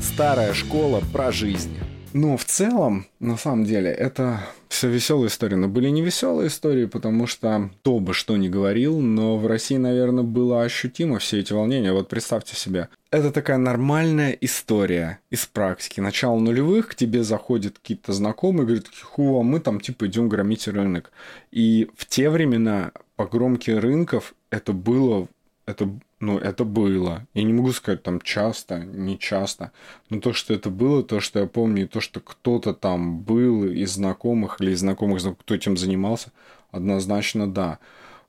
Старая 0.00 0.54
школа 0.54 1.02
про 1.12 1.30
жизнь. 1.30 1.76
Но 2.12 2.36
в 2.36 2.44
целом, 2.44 3.06
на 3.20 3.36
самом 3.36 3.64
деле, 3.64 3.90
это 3.90 4.40
все 4.68 4.88
веселые 4.88 5.28
истории. 5.28 5.56
Но 5.56 5.68
были 5.68 5.88
не 5.88 6.02
веселые 6.02 6.48
истории, 6.48 6.86
потому 6.86 7.26
что 7.26 7.70
кто 7.80 8.00
бы 8.00 8.14
что 8.14 8.36
ни 8.36 8.48
говорил, 8.48 9.00
но 9.00 9.36
в 9.36 9.46
России, 9.46 9.76
наверное, 9.76 10.24
было 10.24 10.62
ощутимо 10.62 11.18
все 11.18 11.40
эти 11.40 11.52
волнения. 11.52 11.92
Вот 11.92 12.08
представьте 12.08 12.56
себе. 12.56 12.88
Это 13.10 13.30
такая 13.30 13.58
нормальная 13.58 14.32
история 14.32 15.20
из 15.30 15.46
практики. 15.46 16.00
Начало 16.00 16.38
нулевых, 16.38 16.88
к 16.88 16.94
тебе 16.94 17.24
заходят 17.24 17.78
какие-то 17.78 18.12
знакомые, 18.12 18.66
говорят, 18.66 18.86
ху, 19.02 19.40
а 19.40 19.42
мы 19.42 19.60
там 19.60 19.80
типа 19.80 20.06
идем 20.06 20.28
громить 20.28 20.68
рынок. 20.68 21.10
И 21.50 21.88
в 21.96 22.06
те 22.06 22.30
времена 22.30 22.92
погромки 23.16 23.70
рынков 23.70 24.34
это 24.50 24.72
было 24.72 25.28
это, 25.68 25.90
ну, 26.20 26.38
это 26.38 26.64
было. 26.64 27.26
Я 27.34 27.44
не 27.44 27.52
могу 27.52 27.72
сказать 27.72 28.02
там 28.02 28.20
часто, 28.20 28.80
не 28.80 29.18
часто, 29.18 29.72
но 30.10 30.20
то, 30.20 30.32
что 30.32 30.52
это 30.52 30.68
было, 30.68 31.04
то, 31.04 31.20
что 31.20 31.38
я 31.40 31.46
помню, 31.46 31.84
и 31.84 31.86
то, 31.86 32.00
что 32.00 32.20
кто-то 32.20 32.74
там 32.74 33.20
был 33.20 33.64
из 33.64 33.92
знакомых 33.92 34.60
или 34.60 34.72
из 34.72 34.80
знакомых, 34.80 35.22
кто 35.38 35.54
этим 35.54 35.76
занимался, 35.76 36.32
однозначно 36.72 37.50
да. 37.50 37.78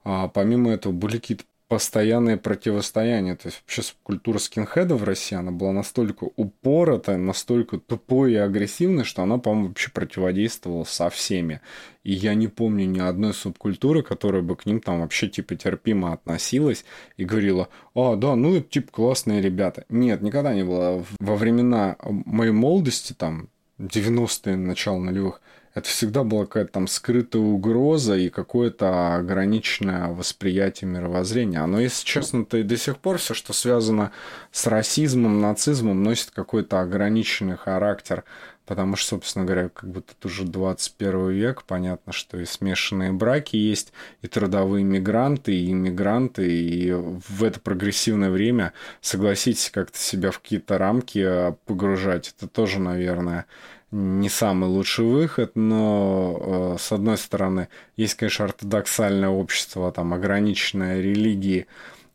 А 0.04 0.28
помимо 0.28 0.72
этого 0.72 0.94
были 0.94 1.18
какие-то 1.18 1.44
постоянное 1.70 2.36
противостояние. 2.36 3.36
То 3.36 3.48
есть 3.48 3.62
вообще 3.62 3.94
культура 4.02 4.40
скинхеда 4.40 4.96
в 4.96 5.04
России, 5.04 5.36
она 5.36 5.52
была 5.52 5.72
настолько 5.72 6.28
упоротая, 6.36 7.18
настолько 7.18 7.78
тупой 7.78 8.34
и 8.34 8.38
агрессивной, 8.38 9.04
что 9.04 9.22
она, 9.22 9.38
по-моему, 9.38 9.68
вообще 9.70 9.92
противодействовала 9.92 10.84
со 10.84 11.12
всеми. 11.12 11.62
И 12.04 12.12
я 12.12 12.34
не 12.34 12.48
помню 12.48 12.86
ни 12.86 13.00
одной 13.00 13.36
субкультуры, 13.36 14.02
которая 14.02 14.42
бы 14.42 14.56
к 14.56 14.66
ним 14.66 14.82
там 14.82 15.02
вообще 15.02 15.30
типа 15.30 15.56
терпимо 15.56 16.12
относилась 16.12 16.86
и 17.18 17.24
говорила, 17.24 17.70
а, 17.94 18.16
да, 18.16 18.36
ну 18.36 18.56
это 18.56 18.68
типа 18.68 18.92
классные 18.92 19.40
ребята. 19.40 19.86
Нет, 19.90 20.24
никогда 20.24 20.56
не 20.56 20.64
было. 20.64 21.06
Во 21.20 21.36
времена 21.36 21.98
моей 22.04 22.52
молодости, 22.52 23.14
там, 23.14 23.50
90-е, 23.78 24.56
начало 24.56 24.98
нулевых, 24.98 25.40
это 25.74 25.88
всегда 25.88 26.24
была 26.24 26.46
какая-то 26.46 26.74
там 26.74 26.88
скрытая 26.88 27.42
угроза 27.42 28.16
и 28.16 28.30
какое-то 28.30 29.16
ограниченное 29.16 30.10
восприятие 30.10 30.90
мировоззрения. 30.90 31.60
Оно, 31.60 31.80
если 31.80 32.06
честно, 32.06 32.46
то 32.46 32.58
и 32.58 32.64
до 32.64 32.78
сих 32.78 32.98
пор 32.98 33.18
все, 33.18 33.34
что 33.34 33.54
связано 33.54 34.12
с 34.52 34.66
расизмом, 34.68 35.42
нацизмом, 35.42 36.04
носит 36.04 36.32
какой-то 36.32 36.82
ограниченный 36.82 37.58
характер. 37.58 38.24
Потому 38.66 38.96
что, 38.96 39.16
собственно 39.16 39.46
говоря, 39.46 39.70
как 39.70 39.90
бы 39.90 40.02
тут 40.02 40.24
уже 40.28 40.44
21 40.44 41.30
век, 41.32 41.64
понятно, 41.64 42.14
что 42.14 42.38
и 42.40 42.46
смешанные 42.46 43.12
браки 43.12 43.56
есть, 43.56 43.94
и 44.22 44.28
трудовые 44.28 44.84
мигранты, 44.84 45.56
и 45.56 45.72
иммигранты, 45.72 46.48
и 46.48 46.92
в 46.92 47.44
это 47.44 47.60
прогрессивное 47.60 48.30
время, 48.30 48.74
согласитесь, 49.02 49.72
как-то 49.72 49.98
себя 49.98 50.30
в 50.30 50.40
какие-то 50.40 50.78
рамки 50.78 51.56
погружать, 51.66 52.32
это 52.38 52.48
тоже, 52.48 52.80
наверное, 52.80 53.48
не 53.92 54.30
самый 54.30 54.70
лучший 54.70 55.06
выход, 55.06 55.56
но 55.56 56.76
э, 56.76 56.78
с 56.80 56.92
одной 56.92 57.18
стороны 57.18 57.70
есть, 57.98 58.16
конечно, 58.16 58.46
ортодоксальное 58.46 59.30
общество, 59.30 59.92
там 59.92 60.14
ограниченное 60.14 61.02
религии, 61.02 61.66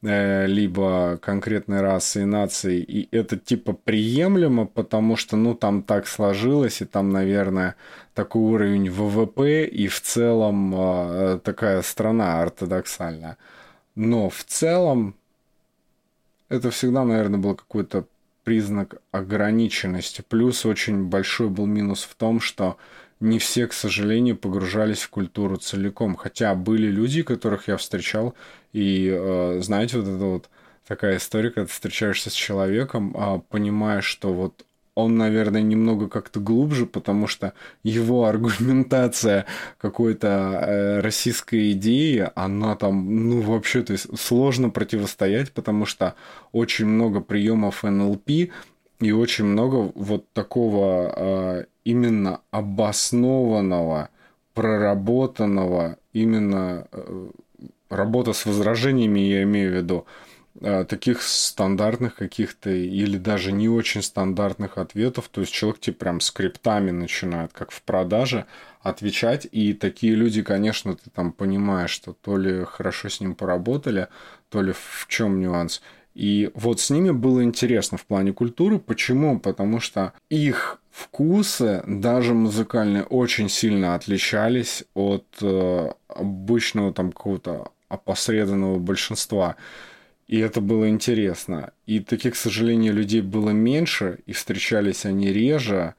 э, 0.02 0.46
либо 0.46 1.18
конкретной 1.20 1.80
расы 1.80 2.22
и 2.22 2.26
нации, 2.26 2.80
и 2.80 3.08
это 3.16 3.36
типа 3.36 3.72
приемлемо, 3.72 4.66
потому 4.66 5.16
что, 5.16 5.36
ну, 5.36 5.54
там 5.54 5.82
так 5.82 6.06
сложилось, 6.06 6.80
и 6.80 6.84
там, 6.84 7.10
наверное, 7.10 7.74
такой 8.14 8.42
уровень 8.42 8.90
ВВП, 8.90 9.64
и 9.64 9.88
в 9.88 10.00
целом 10.00 10.74
э, 10.76 11.40
такая 11.42 11.82
страна 11.82 12.40
ортодоксальная. 12.42 13.36
Но 13.96 14.28
в 14.30 14.44
целом 14.44 15.14
это 16.48 16.70
всегда, 16.70 17.04
наверное, 17.04 17.40
был 17.40 17.54
какой-то 17.54 18.06
признак 18.44 18.96
ограниченности. 19.10 20.22
Плюс 20.28 20.64
очень 20.66 21.04
большой 21.04 21.48
был 21.48 21.66
минус 21.66 22.04
в 22.04 22.14
том, 22.14 22.40
что 22.40 22.76
не 23.20 23.38
все, 23.38 23.66
к 23.66 23.72
сожалению, 23.72 24.36
погружались 24.36 25.02
в 25.02 25.10
культуру 25.10 25.56
целиком. 25.56 26.14
Хотя 26.14 26.54
были 26.54 26.88
люди, 26.88 27.22
которых 27.22 27.68
я 27.68 27.76
встречал, 27.76 28.34
и 28.72 29.10
э, 29.10 29.60
знаете, 29.62 29.98
вот 29.98 30.08
это 30.08 30.24
вот 30.24 30.50
такая 30.86 31.16
история, 31.16 31.50
когда 31.50 31.66
ты 31.66 31.72
встречаешься 31.72 32.30
с 32.30 32.34
человеком, 32.34 33.16
э, 33.16 33.40
понимаешь, 33.48 34.04
что 34.04 34.32
вот 34.34 34.64
он, 34.94 35.16
наверное, 35.16 35.62
немного 35.62 36.08
как-то 36.08 36.40
глубже, 36.40 36.86
потому 36.86 37.26
что 37.26 37.52
его 37.82 38.26
аргументация 38.26 39.46
какой-то 39.78 40.28
э, 40.28 41.00
российской 41.00 41.72
идеи, 41.72 42.30
она 42.34 42.76
там, 42.76 43.28
ну, 43.28 43.40
вообще, 43.40 43.82
то 43.82 43.92
есть 43.92 44.06
сложно 44.18 44.70
противостоять, 44.70 45.52
потому 45.52 45.84
что 45.84 46.14
очень 46.52 46.86
много 46.86 47.20
приемов 47.20 47.82
НЛП 47.82 48.30
и 49.00 49.12
очень 49.12 49.44
много 49.44 49.92
вот 49.94 50.30
такого 50.32 51.12
э, 51.16 51.64
именно 51.84 52.40
обоснованного, 52.52 54.10
проработанного, 54.54 55.96
именно 56.12 56.86
э, 56.92 57.26
работа 57.90 58.32
с 58.32 58.46
возражениями, 58.46 59.20
я 59.20 59.42
имею 59.42 59.72
в 59.72 59.74
виду, 59.74 60.06
таких 60.60 61.22
стандартных 61.22 62.14
каких-то 62.14 62.70
или 62.70 63.16
даже 63.16 63.52
не 63.52 63.68
очень 63.68 64.02
стандартных 64.02 64.78
ответов. 64.78 65.28
То 65.28 65.40
есть 65.40 65.52
человек 65.52 65.80
тебе 65.80 65.94
прям 65.94 66.20
скриптами 66.20 66.90
начинает, 66.90 67.52
как 67.52 67.70
в 67.70 67.82
продаже, 67.82 68.46
отвечать. 68.80 69.48
И 69.50 69.72
такие 69.72 70.14
люди, 70.14 70.42
конечно, 70.42 70.94
ты 70.94 71.10
там 71.10 71.32
понимаешь, 71.32 71.90
что 71.90 72.12
то 72.12 72.36
ли 72.36 72.64
хорошо 72.64 73.08
с 73.08 73.20
ним 73.20 73.34
поработали, 73.34 74.08
то 74.48 74.62
ли 74.62 74.72
в 74.72 75.06
чем 75.08 75.40
нюанс. 75.40 75.82
И 76.14 76.50
вот 76.54 76.80
с 76.80 76.90
ними 76.90 77.10
было 77.10 77.42
интересно 77.42 77.98
в 77.98 78.06
плане 78.06 78.32
культуры. 78.32 78.78
Почему? 78.78 79.40
Потому 79.40 79.80
что 79.80 80.12
их 80.28 80.80
вкусы, 80.92 81.82
даже 81.88 82.34
музыкальные, 82.34 83.02
очень 83.02 83.48
сильно 83.48 83.96
отличались 83.96 84.84
от 84.94 85.26
э, 85.40 85.90
обычного 86.06 86.94
там 86.94 87.10
какого-то 87.10 87.72
опосредованного 87.88 88.78
большинства. 88.78 89.56
И 90.26 90.38
это 90.38 90.60
было 90.60 90.88
интересно. 90.88 91.72
И 91.86 92.00
таких, 92.00 92.32
к 92.34 92.36
сожалению, 92.36 92.94
людей 92.94 93.20
было 93.20 93.50
меньше, 93.50 94.20
и 94.26 94.32
встречались 94.32 95.04
они 95.04 95.32
реже. 95.32 95.94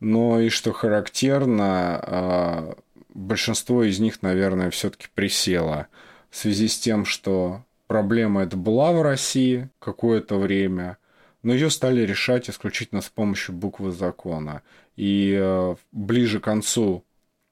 Но 0.00 0.40
и 0.40 0.48
что 0.48 0.72
характерно, 0.72 2.00
э, 2.02 2.74
большинство 3.14 3.82
из 3.82 3.98
них, 3.98 4.22
наверное, 4.22 4.70
все-таки 4.70 5.06
присело. 5.14 5.88
В 6.30 6.36
связи 6.36 6.68
с 6.68 6.78
тем, 6.78 7.04
что 7.04 7.64
проблема 7.86 8.42
эта 8.42 8.56
была 8.56 8.92
в 8.92 9.02
России 9.02 9.70
какое-то 9.78 10.38
время, 10.38 10.98
но 11.42 11.52
ее 11.52 11.70
стали 11.70 12.02
решать 12.02 12.48
исключительно 12.48 13.00
с 13.00 13.08
помощью 13.08 13.54
буквы 13.54 13.92
закона. 13.92 14.62
И 14.96 15.36
э, 15.38 15.76
ближе 15.92 16.40
к 16.40 16.44
концу 16.44 17.04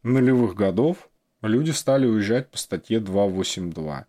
нулевых 0.02 0.54
годов 0.54 1.10
люди 1.42 1.70
стали 1.70 2.06
уезжать 2.06 2.50
по 2.50 2.58
статье 2.58 3.00
282. 3.00 4.06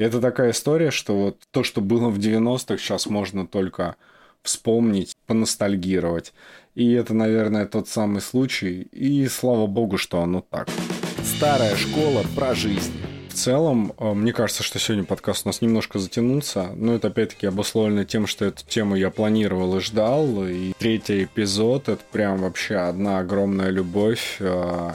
Это 0.00 0.18
такая 0.18 0.52
история, 0.52 0.90
что 0.90 1.14
вот 1.14 1.42
то, 1.50 1.62
что 1.62 1.82
было 1.82 2.08
в 2.08 2.18
90-х, 2.18 2.78
сейчас 2.78 3.04
можно 3.04 3.46
только 3.46 3.96
вспомнить, 4.42 5.14
поностальгировать. 5.26 6.32
И 6.74 6.90
это, 6.92 7.12
наверное, 7.12 7.66
тот 7.66 7.86
самый 7.86 8.22
случай. 8.22 8.88
И 8.92 9.28
слава 9.28 9.66
богу, 9.66 9.98
что 9.98 10.22
оно 10.22 10.40
так. 10.40 10.70
Старая 11.22 11.76
школа 11.76 12.24
про 12.34 12.54
жизнь. 12.54 12.94
В 13.28 13.34
целом, 13.34 13.92
э, 13.98 14.14
мне 14.14 14.32
кажется, 14.32 14.62
что 14.62 14.78
сегодня 14.78 15.04
подкаст 15.04 15.44
у 15.44 15.50
нас 15.50 15.60
немножко 15.60 15.98
затянулся, 15.98 16.70
но 16.74 16.94
это 16.94 17.08
опять-таки 17.08 17.46
обусловлено 17.46 18.04
тем, 18.04 18.26
что 18.26 18.46
эту 18.46 18.64
тему 18.64 18.96
я 18.96 19.10
планировал 19.10 19.76
и 19.76 19.80
ждал, 19.80 20.46
и 20.46 20.72
третий 20.78 21.24
эпизод— 21.24 21.88
это 21.90 22.02
прям 22.10 22.38
вообще 22.38 22.76
одна 22.76 23.18
огромная 23.18 23.68
любовь 23.68 24.38
э, 24.40 24.92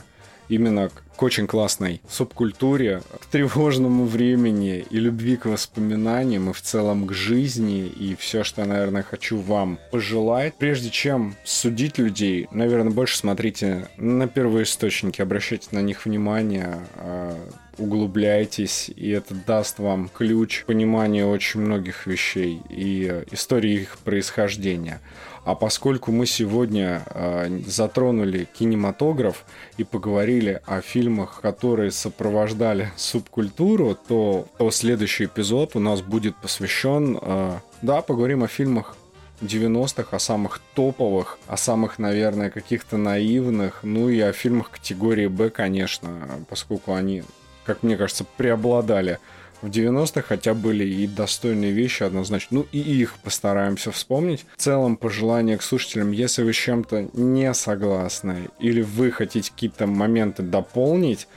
именно 0.49 0.89
к 0.89 1.04
очень 1.24 1.47
классной 1.47 2.01
субкультуре, 2.09 3.01
к 3.20 3.26
тревожному 3.26 4.05
времени 4.05 4.86
и 4.89 4.99
любви 4.99 5.38
к 5.38 5.45
воспоминаниям, 5.45 6.49
и 6.49 6.53
в 6.53 6.61
целом 6.61 7.07
к 7.07 7.13
жизни, 7.13 7.88
и 7.88 8.16
все, 8.16 8.43
что 8.43 8.61
я, 8.61 8.68
наверное, 8.68 9.03
хочу 9.03 9.38
вам 9.38 9.80
пожелать. 9.91 10.55
Прежде 10.57 10.89
чем 10.89 11.36
судить 11.43 11.97
людей, 11.97 12.47
наверное, 12.51 12.91
больше 12.91 13.18
смотрите 13.18 13.88
на 13.97 14.28
первоисточники, 14.28 15.22
обращайте 15.22 15.70
на 15.72 15.82
них 15.82 16.05
внимание, 16.05 16.80
а, 16.95 17.38
углубляйтесь, 17.78 18.89
и 18.95 19.09
это 19.09 19.34
даст 19.34 19.80
вам 19.80 20.09
ключ 20.09 20.61
к 20.61 20.66
пониманию 20.66 21.30
очень 21.30 21.61
многих 21.61 22.07
вещей 22.07 22.61
и 22.70 23.24
истории 23.32 23.82
их 23.82 23.97
происхождения. 23.99 25.01
А 25.45 25.53
поскольку 25.53 26.11
мы 26.11 26.25
сегодня 26.25 27.03
э, 27.05 27.59
затронули 27.67 28.47
кинематограф 28.57 29.45
и 29.77 29.83
поговорили 29.83 30.59
о 30.65 30.81
фильмах, 30.81 31.39
которые 31.39 31.91
сопровождали 31.91 32.91
субкультуру, 32.97 33.95
то, 34.07 34.47
то 34.57 34.71
следующий 34.71 35.25
эпизод 35.25 35.75
у 35.75 35.79
нас 35.79 36.01
будет 36.01 36.35
посвящен, 36.35 37.19
э, 37.21 37.59
да, 37.83 38.01
поговорим 38.01 38.43
о 38.43 38.47
фильмах 38.47 38.97
90-х, 39.41 40.15
о 40.15 40.19
самых 40.19 40.61
топовых, 40.73 41.37
о 41.45 41.57
самых, 41.57 41.99
наверное, 41.99 42.49
каких-то 42.49 42.97
наивных, 42.97 43.81
ну 43.83 44.09
и 44.09 44.19
о 44.21 44.33
фильмах 44.33 44.71
категории 44.71 45.27
Б, 45.27 45.51
конечно, 45.51 46.27
поскольку 46.49 46.95
они, 46.95 47.23
как 47.65 47.83
мне 47.83 47.97
кажется, 47.97 48.25
преобладали 48.37 49.19
в 49.66 49.70
90-х, 49.70 50.22
хотя 50.22 50.53
были 50.53 50.86
и 50.86 51.07
достойные 51.07 51.72
вещи 51.72 52.03
однозначно. 52.03 52.59
Ну 52.59 52.68
и 52.72 52.80
их 52.80 53.16
постараемся 53.24 53.91
вспомнить. 53.91 54.45
В 54.55 54.61
целом, 54.61 54.97
пожелание 54.97 55.57
к 55.57 55.63
слушателям, 55.63 56.11
если 56.11 56.43
вы 56.43 56.53
с 56.53 56.57
чем-то 56.57 57.09
не 57.13 57.53
согласны, 57.53 58.49
или 58.59 58.82
вы 58.82 59.11
хотите 59.11 59.51
какие-то 59.51 59.88
моменты 59.88 60.43
дополнить, 60.43 61.28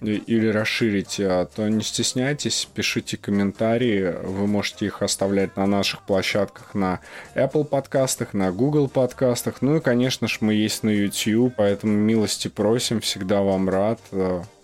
или 0.00 0.48
расширить, 0.48 1.18
а, 1.20 1.46
то 1.46 1.68
не 1.68 1.82
стесняйтесь, 1.82 2.68
пишите 2.74 3.16
комментарии. 3.16 4.14
Вы 4.22 4.46
можете 4.46 4.86
их 4.86 5.02
оставлять 5.02 5.56
на 5.56 5.66
наших 5.66 6.02
площадках 6.02 6.74
на 6.74 7.00
Apple 7.34 7.64
подкастах, 7.64 8.34
на 8.34 8.52
Google 8.52 8.88
подкастах. 8.88 9.62
Ну 9.62 9.76
и, 9.76 9.80
конечно 9.80 10.28
же, 10.28 10.38
мы 10.40 10.54
есть 10.54 10.82
на 10.82 10.90
YouTube, 10.90 11.54
поэтому 11.56 11.94
милости 11.94 12.48
просим, 12.48 13.00
всегда 13.00 13.42
вам 13.42 13.68
рад. 13.68 14.00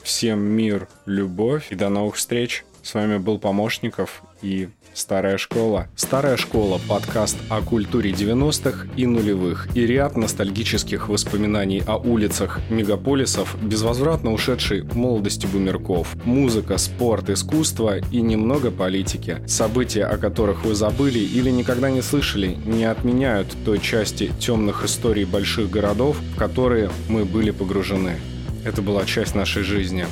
Всем 0.03 0.41
мир, 0.41 0.89
любовь 1.07 1.67
и 1.71 1.75
до 1.75 1.89
новых 1.89 2.17
встреч! 2.17 2.65
С 2.83 2.95
вами 2.95 3.19
был 3.19 3.39
Помощников 3.39 4.23
и 4.43 4.69
Старая 4.93 5.39
школа. 5.39 5.87
Старая 5.95 6.37
школа– 6.37 6.81
подкаст 6.89 7.37
о 7.49 7.63
культуре 7.63 8.11
90-х 8.11 8.89
и 8.97 9.07
нулевых 9.07 9.69
и 9.77 9.87
ряд 9.87 10.17
ностальгических 10.17 11.09
воспоминаний 11.09 11.83
о 11.87 11.97
улицах 11.97 12.61
мегаполисов, 12.71 13.57
безвозвратно 13.63 14.33
ушедшей 14.33 14.83
молодости 14.83 15.47
бумерков, 15.47 16.17
музыка, 16.25 16.77
спорт, 16.77 17.31
искусство 17.31 17.99
и 17.99 18.21
немного 18.21 18.71
политики. 18.71 19.39
События, 19.47 20.05
о 20.05 20.19
которых 20.19 20.65
вы 20.65 20.75
забыли 20.75 21.21
или 21.21 21.51
никогда 21.51 21.91
не 21.91 22.03
слышали, 22.03 22.57
не 22.67 22.85
отменяют 22.85 23.49
той 23.65 23.79
части 23.79 24.33
темных 24.41 24.85
историй 24.85 25.25
больших 25.25 25.71
городов, 25.71 26.17
в 26.35 26.37
которые 26.37 26.91
мы 27.09 27.25
были 27.25 27.53
погружены. 27.53 28.17
Это 28.65 28.83
была 28.83 29.05
часть 29.05 29.35
нашей 29.35 29.63
жизни. 29.63 30.07